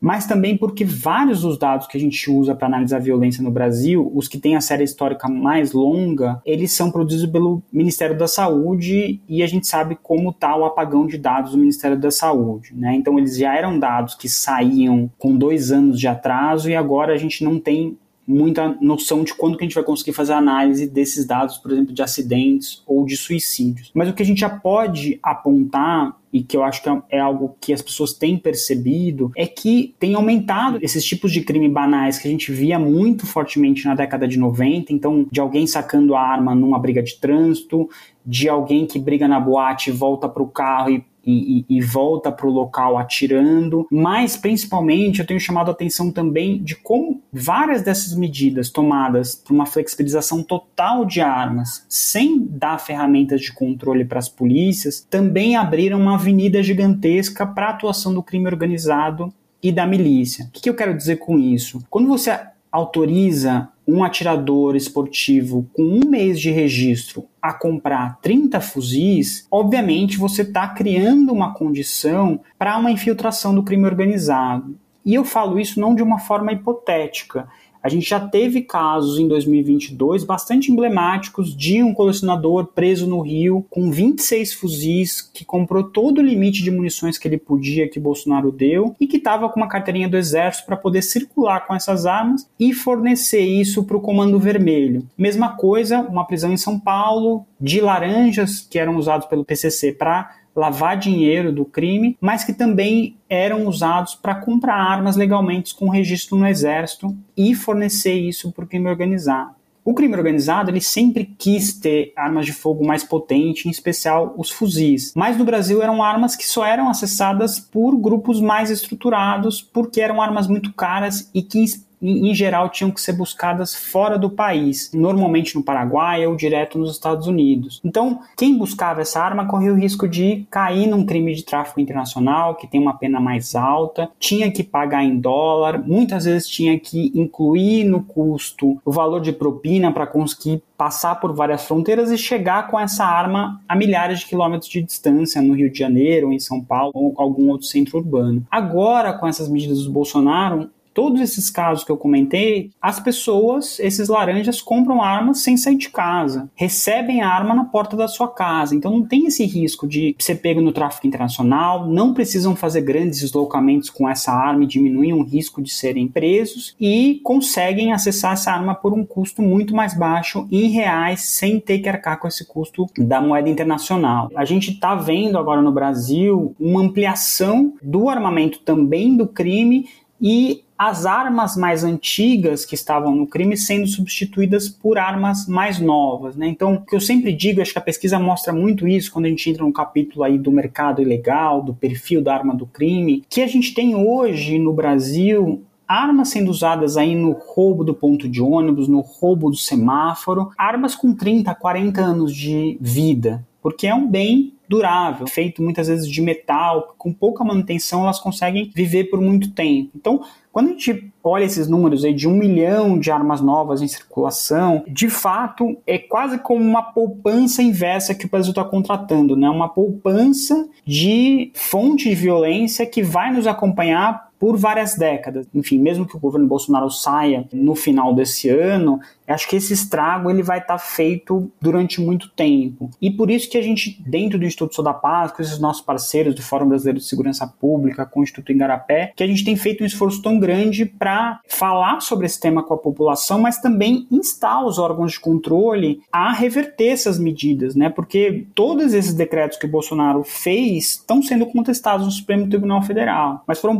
[0.03, 3.49] mas também porque vários dos dados que a gente usa para analisar a violência no
[3.49, 8.27] Brasil, os que têm a série histórica mais longa, eles são produzidos pelo Ministério da
[8.27, 12.75] Saúde e a gente sabe como está o apagão de dados do Ministério da Saúde.
[12.75, 12.93] Né?
[12.95, 17.17] Então, eles já eram dados que saíam com dois anos de atraso e agora a
[17.17, 17.97] gente não tem
[18.33, 21.93] muita noção de quando que a gente vai conseguir fazer análise desses dados, por exemplo,
[21.93, 23.91] de acidentes ou de suicídios.
[23.93, 27.19] Mas o que a gente já pode apontar e que eu acho que é, é
[27.19, 32.17] algo que as pessoas têm percebido, é que tem aumentado esses tipos de crime banais
[32.17, 36.21] que a gente via muito fortemente na década de 90, então de alguém sacando a
[36.21, 37.87] arma numa briga de trânsito,
[38.25, 42.31] de alguém que briga na boate volta para o carro e e, e, e, volta
[42.31, 47.81] para o local atirando, mas principalmente eu tenho chamado a atenção também de como várias
[47.81, 54.19] dessas medidas tomadas para uma flexibilização total de armas, sem dar ferramentas de controle para
[54.19, 59.87] as polícias, também abriram uma avenida gigantesca para a atuação do crime organizado e da
[59.87, 60.45] milícia.
[60.45, 61.81] O que, que eu quero dizer com isso?
[61.89, 62.37] Quando você
[62.73, 70.41] autoriza um atirador esportivo com um mês de registro a comprar 30 fuzis, obviamente você
[70.41, 74.75] está criando uma condição para uma infiltração do crime organizado.
[75.05, 77.47] E eu falo isso não de uma forma hipotética.
[77.83, 83.65] A gente já teve casos em 2022 bastante emblemáticos de um colecionador preso no Rio
[83.69, 88.53] com 26 fuzis que comprou todo o limite de munições que ele podia que Bolsonaro
[88.53, 92.49] deu e que estava com uma carteirinha do exército para poder circular com essas armas
[92.57, 95.05] e fornecer isso para o Comando Vermelho.
[95.17, 100.42] Mesma coisa, uma prisão em São Paulo de laranjas que eram usados pelo PCC para
[100.55, 106.37] lavar dinheiro do crime, mas que também eram usados para comprar armas legalmente com registro
[106.37, 109.55] no exército e fornecer isso para o crime organizado.
[109.85, 114.49] O crime organizado ele sempre quis ter armas de fogo mais potentes, em especial os
[114.49, 115.11] fuzis.
[115.13, 120.21] Mas no Brasil eram armas que só eram acessadas por grupos mais estruturados, porque eram
[120.21, 121.65] armas muito caras e que
[122.03, 126.91] em geral tinham que ser buscadas fora do país, normalmente no Paraguai ou direto nos
[126.91, 127.79] Estados Unidos.
[127.83, 132.55] Então, quem buscava essa arma corria o risco de cair num crime de tráfico internacional,
[132.55, 137.11] que tem uma pena mais alta, tinha que pagar em dólar, muitas vezes tinha que
[137.15, 142.67] incluir no custo o valor de propina para conseguir passar por várias fronteiras e chegar
[142.67, 146.59] com essa arma a milhares de quilômetros de distância no Rio de Janeiro, em São
[146.59, 148.45] Paulo ou algum outro centro urbano.
[148.51, 154.07] Agora, com essas medidas do Bolsonaro, todos esses casos que eu comentei, as pessoas, esses
[154.07, 158.75] laranjas, compram armas sem sair de casa, recebem a arma na porta da sua casa.
[158.75, 163.21] Então não tem esse risco de ser pego no tráfico internacional, não precisam fazer grandes
[163.21, 168.51] deslocamentos com essa arma e diminuem o risco de serem presos e conseguem acessar essa
[168.51, 172.45] arma por um custo muito mais baixo em reais, sem ter que arcar com esse
[172.45, 174.29] custo da moeda internacional.
[174.35, 179.87] A gente está vendo agora no Brasil uma ampliação do armamento também do crime
[180.21, 186.35] e as armas mais antigas que estavam no crime sendo substituídas por armas mais novas.
[186.35, 186.47] Né?
[186.47, 189.29] Então, o que eu sempre digo, acho que a pesquisa mostra muito isso quando a
[189.29, 193.41] gente entra no capítulo aí do mercado ilegal, do perfil da arma do crime, que
[193.41, 198.41] a gente tem hoje no Brasil armas sendo usadas aí no roubo do ponto de
[198.41, 204.07] ônibus, no roubo do semáforo, armas com 30, 40 anos de vida, porque é um
[204.07, 209.51] bem durável, feito muitas vezes de metal, com pouca manutenção elas conseguem viver por muito
[209.51, 209.91] tempo.
[209.95, 210.21] Então,
[210.53, 214.83] quando a gente olha esses números aí de um milhão de armas novas em circulação,
[214.87, 219.49] de fato é quase como uma poupança inversa que o Brasil está contratando, né?
[219.49, 225.47] Uma poupança de fonte de violência que vai nos acompanhar por várias décadas.
[225.55, 230.29] Enfim, mesmo que o governo Bolsonaro saia no final desse ano, acho que esse estrago
[230.29, 232.89] ele vai estar tá feito durante muito tempo.
[233.01, 235.81] E por isso que a gente, dentro do Instituto Sou da Paz, com esses nossos
[235.81, 239.55] parceiros do Fórum Brasileiro de Segurança Pública, com o Instituto Engarapé, que a gente tem
[239.55, 244.05] feito um esforço tão grande para falar sobre esse tema com a população, mas também
[244.11, 247.89] instar os órgãos de controle a reverter essas medidas, né?
[247.89, 253.41] Porque todos esses decretos que o Bolsonaro fez estão sendo contestados no Supremo Tribunal Federal,
[253.47, 253.79] mas foram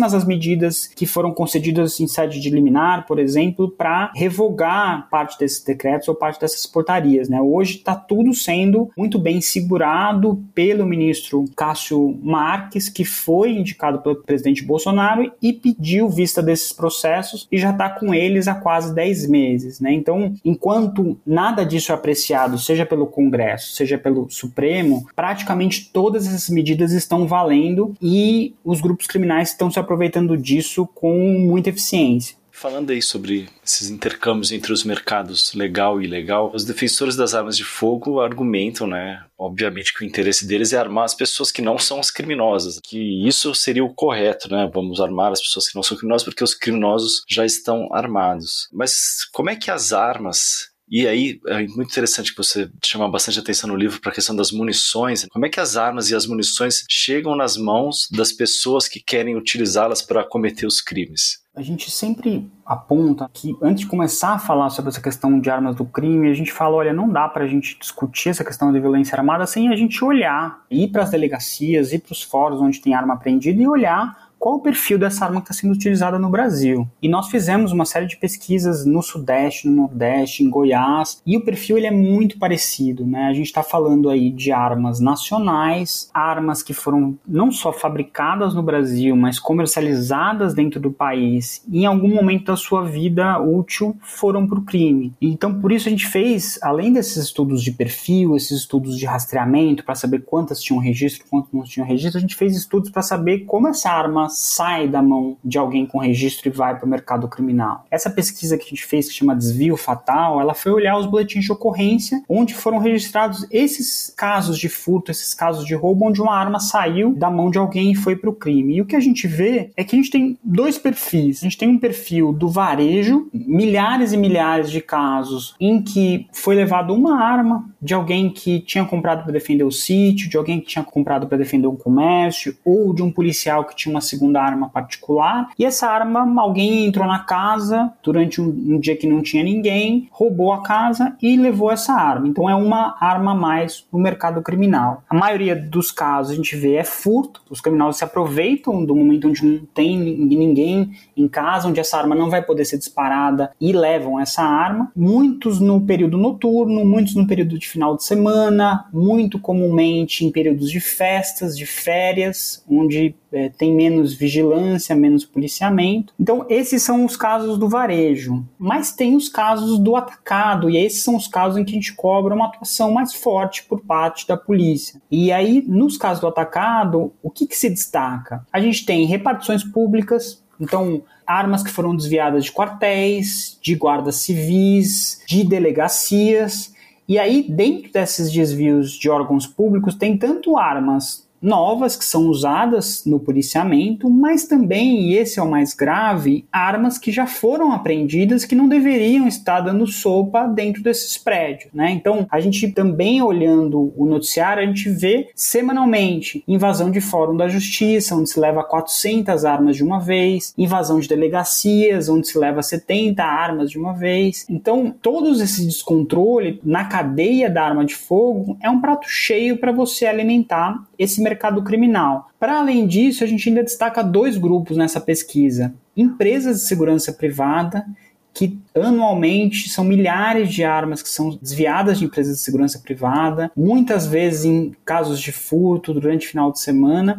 [0.00, 5.38] pouquíssimas as medidas que foram concedidas em sede de liminar, por exemplo, para revogar parte
[5.38, 7.40] desses decretos ou parte dessas portarias, né?
[7.40, 14.16] Hoje está tudo sendo muito bem segurado pelo ministro Cássio Marques, que foi indicado pelo
[14.16, 19.28] presidente Bolsonaro e pediu vista desses processos e já está com eles há quase 10
[19.28, 19.80] meses.
[19.80, 19.92] Né?
[19.92, 26.48] Então, enquanto nada disso é apreciado, seja pelo Congresso, seja pelo Supremo, praticamente todas essas
[26.48, 32.38] medidas estão valendo e os grupos criminais estão se aproveitando disso com muita eficiência.
[32.52, 37.56] Falando aí sobre esses intercâmbios entre os mercados legal e ilegal, os defensores das armas
[37.56, 41.78] de fogo argumentam, né, obviamente que o interesse deles é armar as pessoas que não
[41.78, 44.70] são as criminosas, que isso seria o correto, né?
[44.72, 48.68] Vamos armar as pessoas que não são criminosas porque os criminosos já estão armados.
[48.70, 53.38] Mas como é que as armas e aí é muito interessante que você chama bastante
[53.38, 55.26] atenção no livro para a questão das munições.
[55.30, 59.36] Como é que as armas e as munições chegam nas mãos das pessoas que querem
[59.36, 61.40] utilizá-las para cometer os crimes?
[61.54, 65.76] A gente sempre aponta que antes de começar a falar sobre essa questão de armas
[65.76, 68.80] do crime, a gente fala, olha, não dá para a gente discutir essa questão de
[68.80, 72.80] violência armada sem a gente olhar, ir para as delegacias, ir para os fóruns onde
[72.80, 76.30] tem arma apreendida e olhar qual o perfil dessa arma que está sendo utilizada no
[76.30, 76.88] Brasil.
[77.02, 81.44] E nós fizemos uma série de pesquisas no Sudeste, no Nordeste, em Goiás, e o
[81.44, 83.04] perfil ele é muito parecido.
[83.04, 83.26] Né?
[83.26, 88.62] A gente está falando aí de armas nacionais, armas que foram não só fabricadas no
[88.62, 94.46] Brasil, mas comercializadas dentro do país, e em algum momento da sua vida útil foram
[94.46, 95.12] para o crime.
[95.20, 99.84] Então, por isso a gente fez, além desses estudos de perfil, esses estudos de rastreamento,
[99.84, 103.40] para saber quantas tinham registro, quantas não tinham registro, a gente fez estudos para saber
[103.40, 107.28] como essa arma sai da mão de alguém com registro e vai para o mercado
[107.28, 107.84] criminal.
[107.90, 111.44] Essa pesquisa que a gente fez, que chama Desvio Fatal, ela foi olhar os boletins
[111.44, 116.34] de ocorrência onde foram registrados esses casos de furto, esses casos de roubo, onde uma
[116.34, 118.76] arma saiu da mão de alguém e foi para o crime.
[118.76, 121.38] E o que a gente vê é que a gente tem dois perfis.
[121.38, 126.54] A gente tem um perfil do varejo, milhares e milhares de casos em que foi
[126.54, 130.66] levado uma arma de alguém que tinha comprado para defender o sítio, de alguém que
[130.66, 134.68] tinha comprado para defender um comércio, ou de um policial que tinha uma segunda arma
[134.68, 135.48] particular.
[135.58, 140.08] E essa arma, alguém entrou na casa durante um, um dia que não tinha ninguém,
[140.10, 142.28] roubou a casa e levou essa arma.
[142.28, 145.02] Então é uma arma a mais no mercado criminal.
[145.08, 149.28] A maioria dos casos a gente vê é furto, os criminosos se aproveitam do momento
[149.28, 153.72] onde não tem ninguém em casa, onde essa arma não vai poder ser disparada e
[153.72, 154.92] levam essa arma.
[154.94, 160.70] Muitos no período noturno, muitos no período de final de semana, muito comumente em períodos
[160.70, 166.12] de festas, de férias, onde é, tem menos vigilância, menos policiamento.
[166.18, 168.44] Então, esses são os casos do varejo.
[168.58, 171.94] Mas tem os casos do atacado, e esses são os casos em que a gente
[171.94, 175.00] cobra uma atuação mais forte por parte da polícia.
[175.10, 178.44] E aí, nos casos do atacado, o que, que se destaca?
[178.52, 185.22] A gente tem repartições públicas, então, armas que foram desviadas de quartéis, de guardas civis,
[185.26, 186.74] de delegacias.
[187.08, 193.04] E aí, dentro desses desvios de órgãos públicos, tem tanto armas novas que são usadas
[193.04, 198.44] no policiamento, mas também, e esse é o mais grave, armas que já foram apreendidas
[198.44, 201.90] que não deveriam estar dando sopa dentro desses prédios, né?
[201.90, 207.48] Então, a gente também olhando o noticiário, a gente vê semanalmente invasão de fórum da
[207.48, 212.62] justiça, onde se leva 400 armas de uma vez, invasão de delegacias, onde se leva
[212.62, 214.46] 70 armas de uma vez.
[214.48, 219.72] Então, todos esses descontrole na cadeia da arma de fogo é um prato cheio para
[219.72, 222.30] você alimentar esse mercado criminal.
[222.38, 227.86] Para além disso, a gente ainda destaca dois grupos nessa pesquisa: empresas de segurança privada
[228.32, 234.06] que anualmente são milhares de armas que são desviadas de empresas de segurança privada, muitas
[234.06, 237.18] vezes em casos de furto durante o final de semana,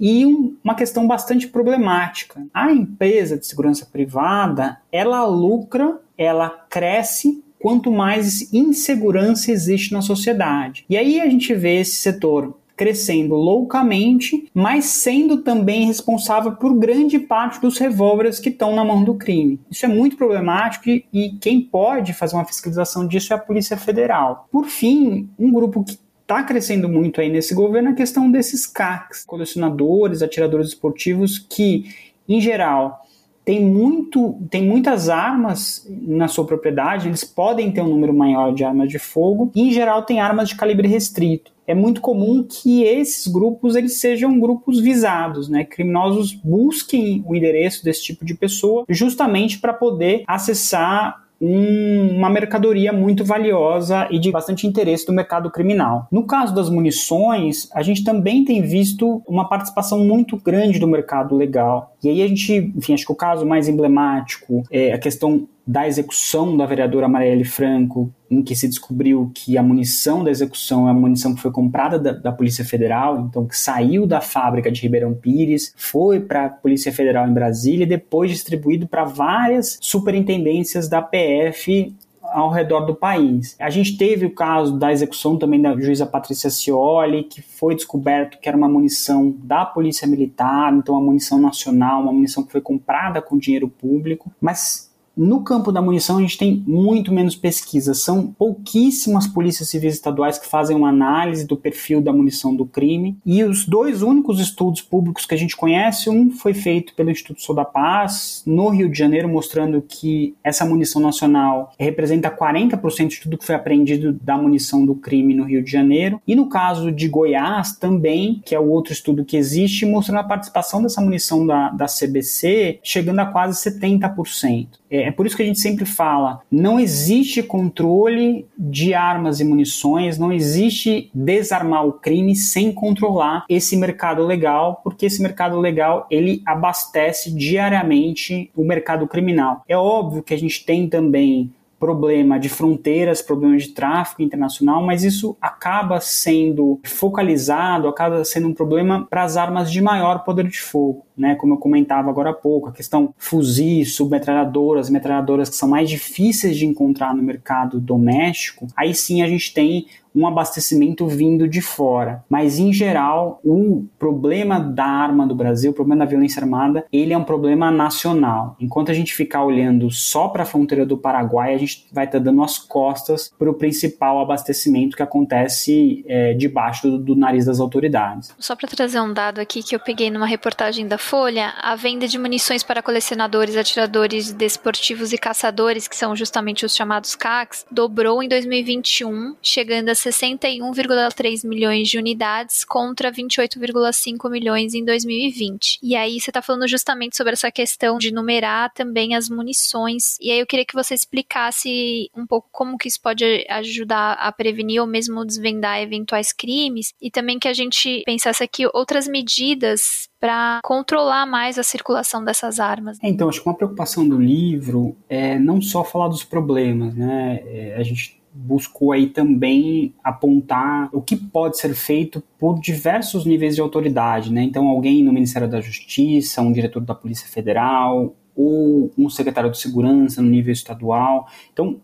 [0.00, 0.24] e
[0.62, 2.44] uma questão bastante problemática.
[2.52, 10.84] A empresa de segurança privada, ela lucra, ela cresce quanto mais insegurança existe na sociedade.
[10.88, 17.18] E aí a gente vê esse setor crescendo loucamente, mas sendo também responsável por grande
[17.18, 19.60] parte dos revólveres que estão na mão do crime.
[19.68, 24.46] Isso é muito problemático e, quem pode fazer uma fiscalização disso é a Polícia Federal.
[24.52, 28.64] Por fim, um grupo que está crescendo muito aí nesse governo é a questão desses
[28.64, 31.86] CACs, colecionadores, atiradores esportivos, que,
[32.28, 33.04] em geral,
[33.48, 38.62] tem, muito, tem muitas armas na sua propriedade, eles podem ter um número maior de
[38.62, 42.82] armas de fogo, e em geral tem armas de calibre restrito é muito comum que
[42.82, 45.64] esses grupos eles sejam grupos visados, né?
[45.64, 52.92] Criminosos busquem o endereço desse tipo de pessoa justamente para poder acessar um, uma mercadoria
[52.92, 56.06] muito valiosa e de bastante interesse do mercado criminal.
[56.10, 61.36] No caso das munições, a gente também tem visto uma participação muito grande do mercado
[61.36, 61.94] legal.
[62.02, 65.86] E aí a gente, enfim, acho que o caso mais emblemático é a questão da
[65.86, 70.90] execução da vereadora Marielle Franco, em que se descobriu que a munição da execução é
[70.90, 74.80] a munição que foi comprada da, da Polícia Federal, então que saiu da fábrica de
[74.80, 80.88] Ribeirão Pires, foi para a Polícia Federal em Brasília e depois distribuído para várias superintendências
[80.88, 83.54] da PF ao redor do país.
[83.58, 88.38] A gente teve o caso da execução também da juíza Patrícia Cioli, que foi descoberto
[88.38, 92.62] que era uma munição da Polícia Militar, então uma munição nacional, uma munição que foi
[92.62, 94.87] comprada com dinheiro público, mas
[95.18, 97.92] no campo da munição, a gente tem muito menos pesquisa.
[97.92, 103.18] São pouquíssimas polícias civis estaduais que fazem uma análise do perfil da munição do crime.
[103.26, 107.42] E os dois únicos estudos públicos que a gente conhece, um foi feito pelo Instituto
[107.42, 113.20] Sou da Paz, no Rio de Janeiro, mostrando que essa munição nacional representa 40% de
[113.20, 116.20] tudo que foi apreendido da munição do crime no Rio de Janeiro.
[116.26, 120.24] E no caso de Goiás, também, que é o outro estudo que existe, mostrando a
[120.24, 124.68] participação dessa munição da, da CBC chegando a quase 70%.
[124.90, 129.44] É, é por isso que a gente sempre fala: não existe controle de armas e
[129.44, 136.06] munições, não existe desarmar o crime sem controlar esse mercado legal, porque esse mercado legal
[136.10, 139.62] ele abastece diariamente o mercado criminal.
[139.66, 145.04] É óbvio que a gente tem também problema de fronteiras, problema de tráfico internacional, mas
[145.04, 150.60] isso acaba sendo focalizado, acaba sendo um problema para as armas de maior poder de
[150.60, 151.07] fogo.
[151.18, 155.90] Né, como eu comentava agora há pouco, a questão fuzis, submetralhadoras, metralhadoras que são mais
[155.90, 159.86] difíceis de encontrar no mercado doméstico, aí sim a gente tem
[160.18, 162.24] um abastecimento vindo de fora.
[162.28, 167.12] Mas em geral, o problema da arma do Brasil, o problema da violência armada, ele
[167.12, 168.56] é um problema nacional.
[168.60, 172.18] Enquanto a gente ficar olhando só para a fronteira do Paraguai, a gente vai estar
[172.18, 177.46] tá dando as costas para o principal abastecimento que acontece é, debaixo do, do nariz
[177.46, 178.34] das autoridades.
[178.38, 182.06] Só para trazer um dado aqui que eu peguei numa reportagem da Folha, a venda
[182.06, 188.22] de munições para colecionadores, atiradores desportivos e caçadores, que são justamente os chamados CACs, dobrou
[188.22, 195.78] em 2021, chegando a 61,3 milhões de unidades contra 28,5 milhões em 2020.
[195.82, 200.18] E aí você está falando justamente sobre essa questão de numerar também as munições.
[200.20, 204.30] E aí eu queria que você explicasse um pouco como que isso pode ajudar a
[204.30, 210.07] prevenir ou mesmo desvendar eventuais crimes e também que a gente pensasse aqui outras medidas
[210.20, 212.98] para controlar mais a circulação dessas armas.
[213.02, 217.40] Então, acho que uma preocupação do livro é não só falar dos problemas, né?
[217.46, 223.54] É, a gente buscou aí também apontar o que pode ser feito por diversos níveis
[223.54, 224.42] de autoridade, né?
[224.42, 229.58] Então, alguém no Ministério da Justiça, um diretor da Polícia Federal, ou um secretário de
[229.58, 231.26] segurança no nível estadual.
[231.52, 231.80] Então,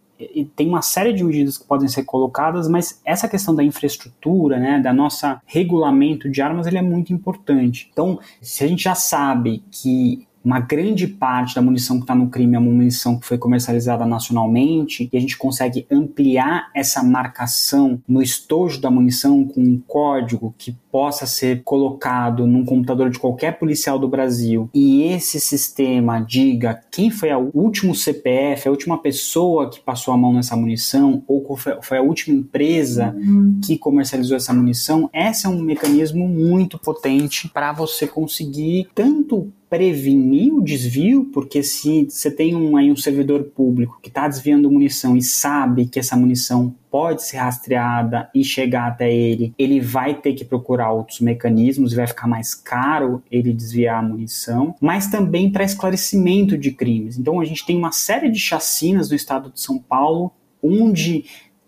[0.55, 4.81] tem uma série de medidas que podem ser colocadas, mas essa questão da infraestrutura, né,
[4.81, 7.89] da nossa regulamento de armas, ele é muito importante.
[7.93, 12.29] Então, se a gente já sabe que uma grande parte da munição que está no
[12.29, 18.01] crime é uma munição que foi comercializada nacionalmente e a gente consegue ampliar essa marcação
[18.07, 23.59] no estojo da munição com um código que possa ser colocado num computador de qualquer
[23.59, 29.71] policial do Brasil e esse sistema diga quem foi o último CPF, a última pessoa
[29.71, 33.61] que passou a mão nessa munição ou foi a última empresa uhum.
[33.65, 40.55] que comercializou essa munição, esse é um mecanismo muito potente para você conseguir tanto prevenir
[40.55, 45.17] o desvio, porque se você tem um, aí um servidor público que está desviando munição
[45.17, 50.35] e sabe que essa munição pode ser rastreada e chegar até ele, ele vai ter
[50.35, 55.51] que procurar outros mecanismos e vai ficar mais caro ele desviar a munição, mas também
[55.51, 57.19] para esclarecimento de crimes.
[57.19, 60.31] Então a gente tem uma série de chacinas no estado de São Paulo
[60.63, 61.25] onde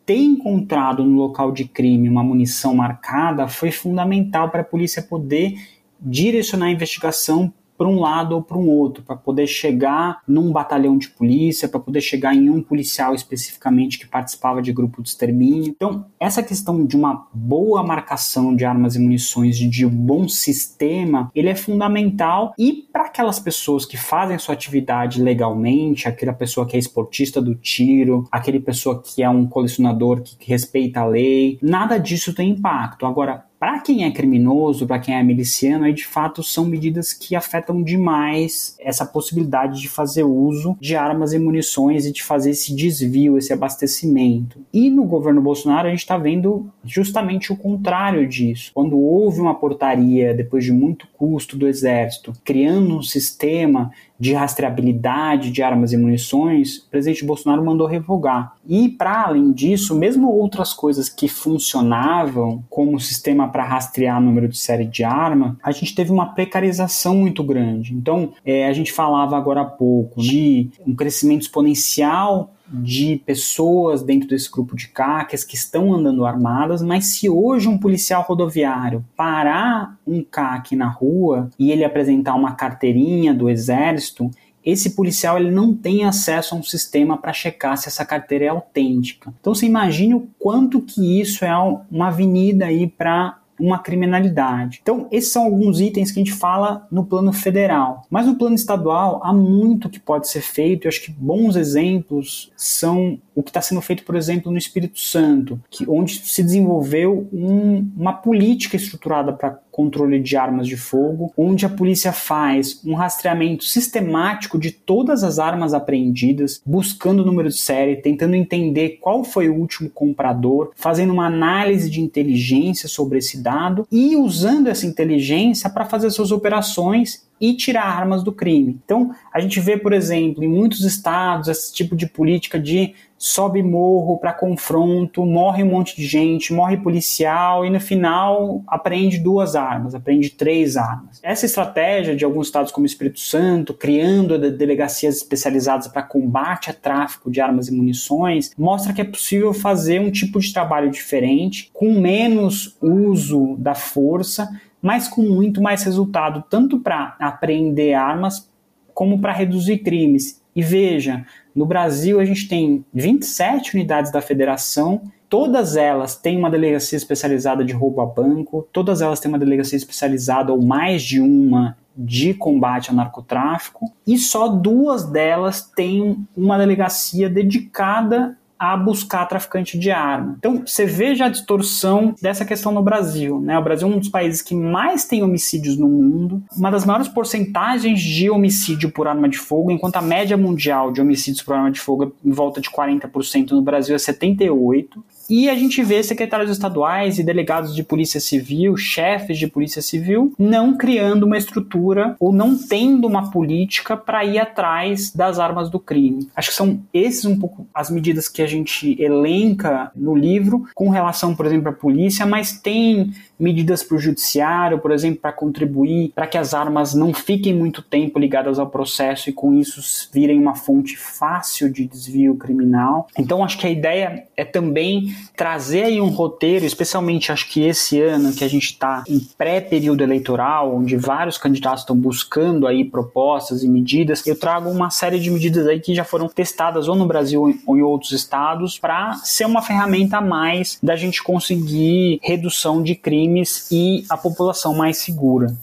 [0.07, 5.57] ter encontrado no local de crime uma munição marcada foi fundamental para a polícia poder
[6.01, 10.97] direcionar a investigação para um lado ou para um outro, para poder chegar num batalhão
[10.97, 15.75] de polícia, para poder chegar em um policial especificamente que participava de grupo de extermínio.
[15.77, 21.31] Então, essa questão de uma boa marcação de armas e munições, de um bom sistema,
[21.35, 26.77] ele é fundamental e para aquelas pessoas que fazem sua atividade legalmente, aquela pessoa que
[26.77, 31.99] é esportista do tiro, aquele pessoa que é um colecionador que respeita a lei, nada
[31.99, 33.07] disso tem impacto.
[33.07, 37.35] Agora, para quem é criminoso, para quem é miliciano, aí de fato são medidas que
[37.35, 42.75] afetam demais essa possibilidade de fazer uso de armas e munições e de fazer esse
[42.75, 44.61] desvio, esse abastecimento.
[44.73, 48.71] E no governo Bolsonaro a gente está vendo justamente o contrário disso.
[48.75, 55.51] Quando houve uma portaria, depois de muito custo do Exército, criando um sistema de rastreabilidade
[55.51, 58.55] de armas e munições, o presidente Bolsonaro mandou revogar.
[58.67, 64.49] E, para além disso, mesmo outras coisas que funcionavam, como o sistema para rastrear número
[64.49, 67.95] de série de arma, a gente teve uma precarização muito grande.
[67.95, 74.29] Então, é, a gente falava agora há pouco de um crescimento exponencial de pessoas dentro
[74.29, 79.97] desse grupo de CACs que estão andando armadas, mas se hoje um policial rodoviário parar
[80.07, 84.31] um CAC na rua e ele apresentar uma carteirinha do exército,
[84.65, 88.49] esse policial ele não tem acesso a um sistema para checar se essa carteira é
[88.49, 89.33] autêntica.
[89.41, 91.57] Então você imagine o quanto que isso é
[91.89, 94.81] uma avenida aí para uma criminalidade.
[94.83, 98.03] Então, esses são alguns itens que a gente fala no plano federal.
[98.11, 100.87] Mas no plano estadual, há muito que pode ser feito.
[100.87, 104.99] Eu acho que bons exemplos são o que está sendo feito, por exemplo, no Espírito
[104.99, 111.35] Santo, que, onde se desenvolveu um, uma política estruturada para controle de armas de fogo,
[111.37, 117.51] onde a polícia faz um rastreamento sistemático de todas as armas apreendidas, buscando o número
[117.51, 123.19] de série, tentando entender qual foi o último comprador, fazendo uma análise de inteligência sobre
[123.19, 128.81] esse dado e usando essa inteligência para fazer suas operações e tirar armas do crime.
[128.85, 133.63] Então, a gente vê, por exemplo, em muitos estados esse tipo de política de sobe
[133.63, 139.57] morro para confronto, morre um monte de gente, morre policial e no final apreende duas
[139.57, 141.21] armas, apreende três armas.
[141.23, 147.31] Essa estratégia de alguns estados como Espírito Santo, criando delegacias especializadas para combate a tráfico
[147.31, 151.99] de armas e munições, mostra que é possível fazer um tipo de trabalho diferente, com
[151.99, 154.49] menos uso da força,
[154.81, 158.49] mas com muito mais resultado, tanto para apreender armas
[158.95, 160.41] como para reduzir crimes.
[160.55, 161.27] E veja,
[161.57, 165.01] no Brasil a gente tem 27 unidades da federação.
[165.27, 169.77] Todas elas têm uma delegacia especializada de roubo a banco, todas elas têm uma delegacia
[169.77, 176.59] especializada ou mais de uma de combate ao narcotráfico, e só duas delas têm uma
[176.59, 180.37] delegacia dedicada a buscar traficante de arma.
[180.39, 183.41] Então, você veja a distorção dessa questão no Brasil.
[183.41, 183.59] Né?
[183.59, 187.09] O Brasil é um dos países que mais tem homicídios no mundo, uma das maiores
[187.09, 191.71] porcentagens de homicídio por arma de fogo, enquanto a média mundial de homicídios por arma
[191.71, 194.87] de fogo é em volta de 40%, no Brasil é 78%.
[195.29, 200.33] E a gente vê secretários estaduais e delegados de polícia civil, chefes de polícia civil,
[200.39, 205.81] não criando uma estrutura ou não tendo uma política para ir atrás das armas do
[205.81, 206.29] crime.
[206.35, 210.89] Acho que são esses um pouco as medidas que a gente elenca no livro com
[210.89, 216.13] relação, por exemplo, à polícia, mas tem medidas para o judiciário, por exemplo, para contribuir
[216.15, 219.81] para que as armas não fiquem muito tempo ligadas ao processo e com isso
[220.13, 223.09] virem uma fonte fácil de desvio criminal.
[223.19, 228.01] Então acho que a ideia é também trazer aí um roteiro, especialmente acho que esse
[228.01, 233.63] ano que a gente está em pré-período eleitoral, onde vários candidatos estão buscando aí propostas
[233.63, 237.07] e medidas, eu trago uma série de medidas aí que já foram testadas ou no
[237.07, 242.83] Brasil ou em outros estados para ser uma ferramenta a mais da gente conseguir redução
[242.83, 242.95] de
[243.27, 245.55] crimes e a população mais segura.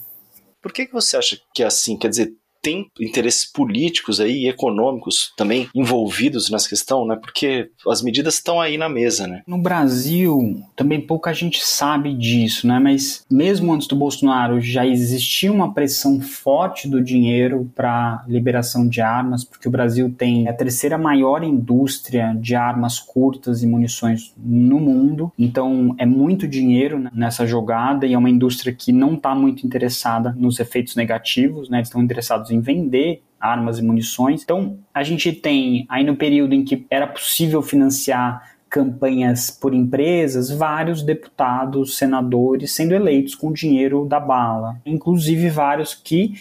[0.61, 1.97] Por que, que você acha que é assim?
[1.97, 2.33] Quer dizer,
[2.63, 7.17] tem interesses políticos aí e econômicos também envolvidos nessa questão, né?
[7.17, 9.43] Porque as medidas estão aí na mesa, né?
[9.45, 12.79] No Brasil, também pouca gente sabe disso, né?
[12.79, 19.01] Mas mesmo antes do Bolsonaro já existia uma pressão forte do dinheiro para liberação de
[19.01, 24.79] armas, porque o Brasil tem a terceira maior indústria de armas curtas e munições no
[24.79, 25.33] mundo.
[25.37, 30.33] Então é muito dinheiro nessa jogada e é uma indústria que não está muito interessada
[30.37, 31.79] nos efeitos negativos, né?
[31.79, 34.41] Eles estão interessados em vender armas e munições.
[34.43, 40.49] Então, a gente tem aí no período em que era possível financiar campanhas por empresas,
[40.49, 46.33] vários deputados, senadores sendo eleitos com dinheiro da bala, inclusive vários que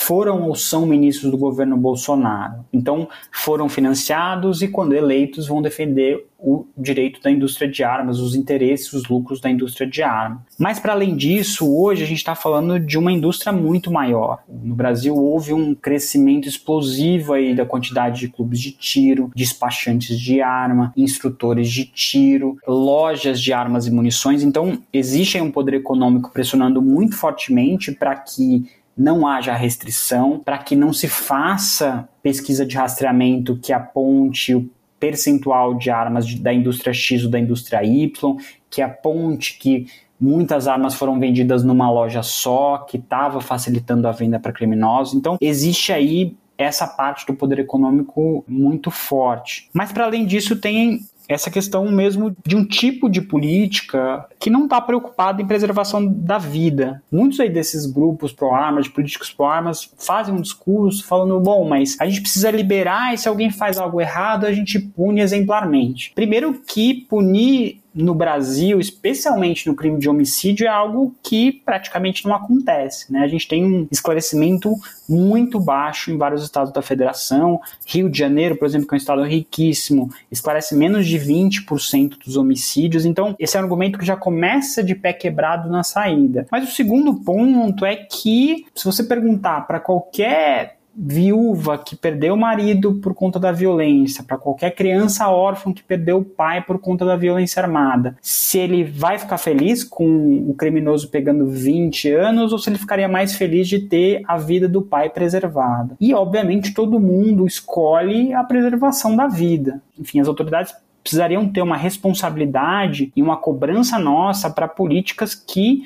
[0.00, 2.64] foram ou são ministros do governo Bolsonaro.
[2.72, 8.34] Então, foram financiados e, quando eleitos, vão defender o direito da indústria de armas, os
[8.34, 10.40] interesses, os lucros da indústria de armas.
[10.58, 14.38] Mas, para além disso, hoje a gente está falando de uma indústria muito maior.
[14.48, 20.40] No Brasil, houve um crescimento explosivo aí da quantidade de clubes de tiro, despachantes de
[20.40, 24.42] arma, instrutores de tiro, lojas de armas e munições.
[24.42, 28.64] Então, existe aí um poder econômico pressionando muito fortemente para que
[29.00, 35.72] não haja restrição, para que não se faça pesquisa de rastreamento que aponte o percentual
[35.72, 38.36] de armas de, da indústria X ou da indústria Y,
[38.68, 39.86] que aponte que
[40.20, 45.14] muitas armas foram vendidas numa loja só, que estava facilitando a venda para criminosos.
[45.14, 49.70] Então, existe aí essa parte do poder econômico muito forte.
[49.72, 51.00] Mas, para além disso, tem
[51.30, 56.38] essa questão mesmo de um tipo de política que não está preocupado em preservação da
[56.38, 57.00] vida.
[57.10, 62.06] Muitos aí desses grupos pró-armas, de políticos pró-armas, fazem um discurso falando, bom, mas a
[62.06, 66.10] gente precisa liberar e se alguém faz algo errado, a gente pune exemplarmente.
[66.14, 72.34] Primeiro que punir no Brasil, especialmente no crime de homicídio, é algo que praticamente não
[72.34, 73.12] acontece.
[73.12, 73.20] Né?
[73.20, 74.74] A gente tem um esclarecimento
[75.08, 77.60] muito baixo em vários estados da federação.
[77.86, 82.36] Rio de Janeiro, por exemplo, que é um estado riquíssimo, esclarece menos de 20% dos
[82.36, 83.04] homicídios.
[83.04, 86.46] Então, esse é um argumento que já começa de pé quebrado na saída.
[86.50, 92.38] Mas o segundo ponto é que, se você perguntar para qualquer viúva que perdeu o
[92.38, 97.04] marido por conta da violência, para qualquer criança órfã que perdeu o pai por conta
[97.04, 102.58] da violência armada, se ele vai ficar feliz com o criminoso pegando 20 anos ou
[102.58, 105.96] se ele ficaria mais feliz de ter a vida do pai preservada.
[106.00, 109.80] E obviamente todo mundo escolhe a preservação da vida.
[109.98, 115.84] Enfim, as autoridades precisariam ter uma responsabilidade e uma cobrança nossa para políticas que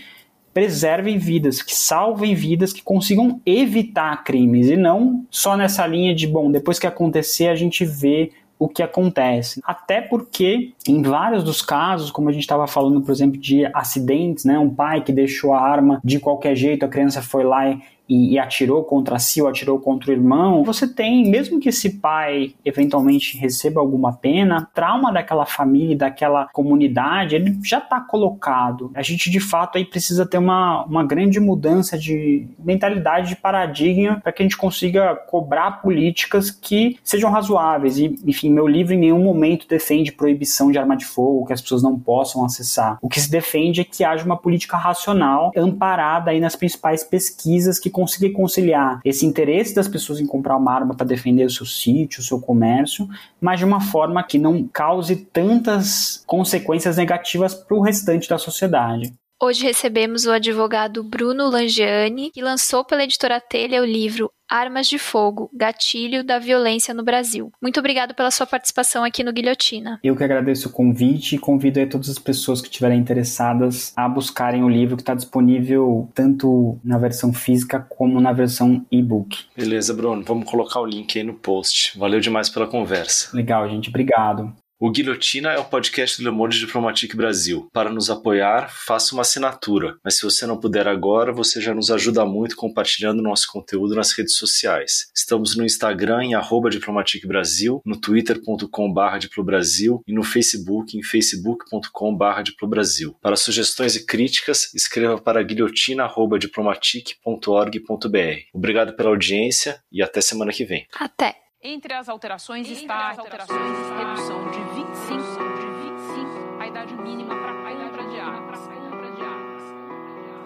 [0.54, 6.28] preservem vidas, que salvem vidas, que consigam evitar crimes e não só nessa linha de,
[6.28, 9.60] bom, depois que acontecer a gente vê o que acontece.
[9.64, 14.44] Até porque, em vários dos casos, como a gente estava falando, por exemplo, de acidentes,
[14.44, 14.58] né?
[14.58, 17.76] Um pai que deixou a arma de qualquer jeito, a criança foi lá
[18.08, 21.98] e e, atirou contra si ou atirou contra o irmão, você tem, mesmo que esse
[21.98, 28.90] pai eventualmente receba alguma pena, trauma daquela família, daquela comunidade, ele já está colocado.
[28.94, 34.20] A gente de fato aí precisa ter uma, uma grande mudança de mentalidade, de paradigma,
[34.20, 37.98] para que a gente consiga cobrar políticas que sejam razoáveis.
[37.98, 41.60] E, enfim, meu livro em nenhum momento defende proibição de arma de fogo, que as
[41.60, 42.98] pessoas não possam acessar.
[43.02, 47.78] O que se defende é que haja uma política racional, amparada aí nas principais pesquisas
[47.78, 51.64] que conseguir conciliar esse interesse das pessoas em comprar uma arma para defender o seu
[51.64, 53.08] sítio, o seu comércio,
[53.40, 59.14] mas de uma forma que não cause tantas consequências negativas para o restante da sociedade.
[59.44, 64.98] Hoje recebemos o advogado Bruno Langiani, que lançou pela editora Telha o livro Armas de
[64.98, 67.52] Fogo, Gatilho da Violência no Brasil.
[67.60, 70.00] Muito obrigado pela sua participação aqui no Guilhotina.
[70.02, 74.08] Eu que agradeço o convite e convido aí todas as pessoas que estiverem interessadas a
[74.08, 79.44] buscarem o livro que está disponível tanto na versão física como na versão e-book.
[79.54, 80.24] Beleza, Bruno.
[80.24, 81.98] Vamos colocar o link aí no post.
[81.98, 83.28] Valeu demais pela conversa.
[83.36, 83.90] Legal, gente.
[83.90, 84.54] Obrigado.
[84.84, 87.70] O Guilhotina é o podcast do Le Monde Diplomatique Brasil.
[87.72, 89.96] Para nos apoiar, faça uma assinatura.
[90.04, 94.12] Mas se você não puder agora, você já nos ajuda muito compartilhando nosso conteúdo nas
[94.12, 95.10] redes sociais.
[95.16, 102.42] Estamos no Instagram em arroba Diplomatique Brasil, no twitter.com.br Diplobrasil e no Facebook em facebook.com.br
[102.44, 103.16] Diplobrasil.
[103.22, 108.38] Para sugestões e críticas, escreva para guilhotina.diplomatique.org.br.
[108.52, 110.86] Obrigado pela audiência e até semana que vem.
[111.00, 111.43] Até!
[111.66, 115.22] Entre as alterações Entre está as alterações, a redução de 25,
[115.60, 118.60] de 25 a idade mínima para compra de armas.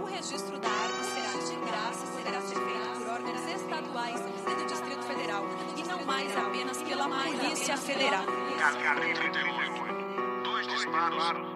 [0.01, 4.67] O registro da arma será de graça, poderá ser feito por órgãos estaduais e do
[4.67, 5.45] Distrito Federal
[5.77, 8.23] e não mais apenas pela Polícia Federal.
[8.23, 11.49] HB 38, dois disparos,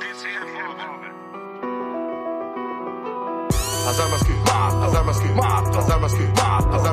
[0.00, 1.11] desse revólver.
[3.84, 6.86] As armas que matam, as armas que matam, as armas que matam, as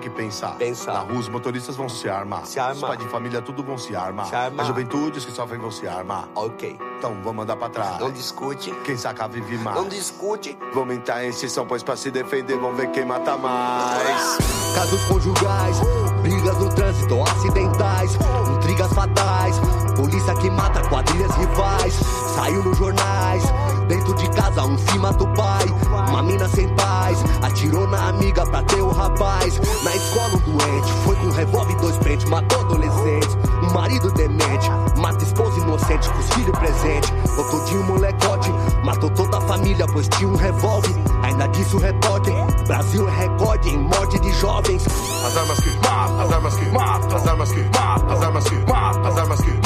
[0.00, 0.56] que pensar.
[0.56, 0.94] Pensar.
[0.94, 2.46] Na rua os motoristas vão se armar.
[2.46, 2.74] Se armar.
[2.74, 4.26] Os pais de família tudo vão se armar.
[4.26, 4.64] Se armar.
[4.64, 6.28] A juventude os que sofrem vão se armar.
[6.34, 6.78] Ok.
[6.98, 7.98] Então vamos andar pra trás.
[7.98, 8.72] Não discute.
[8.84, 9.76] Quem saca vive mais.
[9.76, 10.58] Não discute.
[10.74, 14.38] Vamos entrar em extinção, pois pra se defender vão ver quem mata mais.
[14.74, 15.76] Casos conjugais,
[16.22, 18.18] brigas no trânsito, acidentais,
[18.56, 19.58] intrigas fatais,
[19.96, 21.94] polícia que mata quadrilhas rivais.
[22.34, 23.42] Saiu nos jornais,
[23.88, 25.66] dentro de casa um se mata o pai.
[26.08, 29.60] Uma mina sem paz, atirou na amiga pra ter o rapaz.
[29.82, 33.28] Na escola um doente, foi com um revólver dois pentes, matou adolescente.
[33.62, 37.10] Um marido demente, mata esposa inocente com os filhos presentes.
[37.36, 38.50] Botou de um molecote,
[38.84, 40.94] matou toda a família, pois tinha um revólver.
[41.22, 42.34] Ainda disse o repórter,
[42.66, 44.84] Brasil é recorde em morte de jovens.
[45.30, 49.59] As armas que matam, as armas que matam, as armas que matam,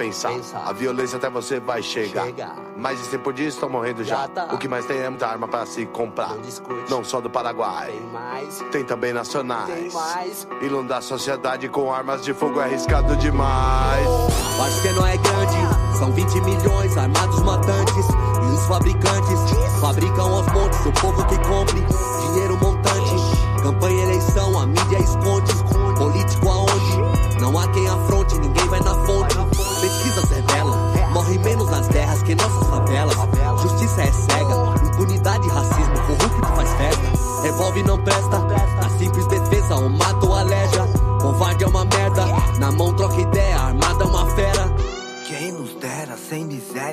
[0.00, 0.30] pensar.
[0.30, 0.62] Pensar.
[0.66, 2.26] A violência até você vai chegar.
[2.76, 4.22] Mais de 100 por dia estão morrendo já.
[4.22, 4.48] Já tá.
[4.54, 6.34] O que mais tem é muita arma pra se comprar.
[6.34, 7.00] Não.
[7.00, 7.90] Não só do Paraguai.
[7.90, 8.64] Tem mais.
[8.72, 9.74] Tem também nacionais.
[9.74, 10.48] Tem mais.
[10.62, 14.06] Inundar a sociedade com armas de fogo é arriscado demais.
[14.06, 18.06] O arsenal é grande, são 20 milhões armados matantes.
[18.42, 21.84] E os fabricantes fabricam aos montes o povo que compre.
[22.32, 22.56] Dinheiro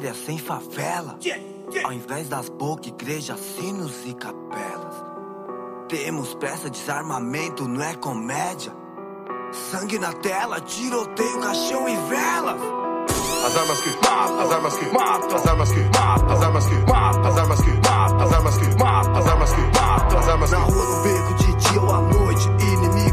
[0.07, 1.17] miséria, sem favela.
[1.83, 4.95] Ao invés das bocas, igrejas, sinos e capelas.
[5.89, 8.73] Temos pressa, desarmamento, não é comédia.
[9.71, 12.61] Sangue na tela, tiroteio, caixão e velas.
[13.45, 16.75] As armas que matam, as armas que matam, as armas que matam, as armas que
[16.91, 20.49] matam, as armas que matam, as armas que matam, as armas que matam, as armas
[20.49, 23.06] que Na rua, no beco, de dia ou à noite, inimigos,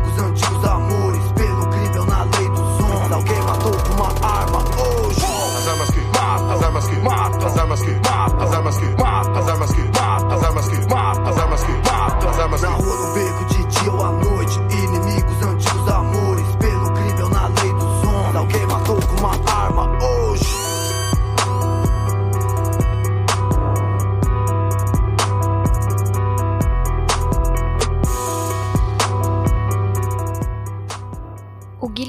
[8.80, 9.03] basket.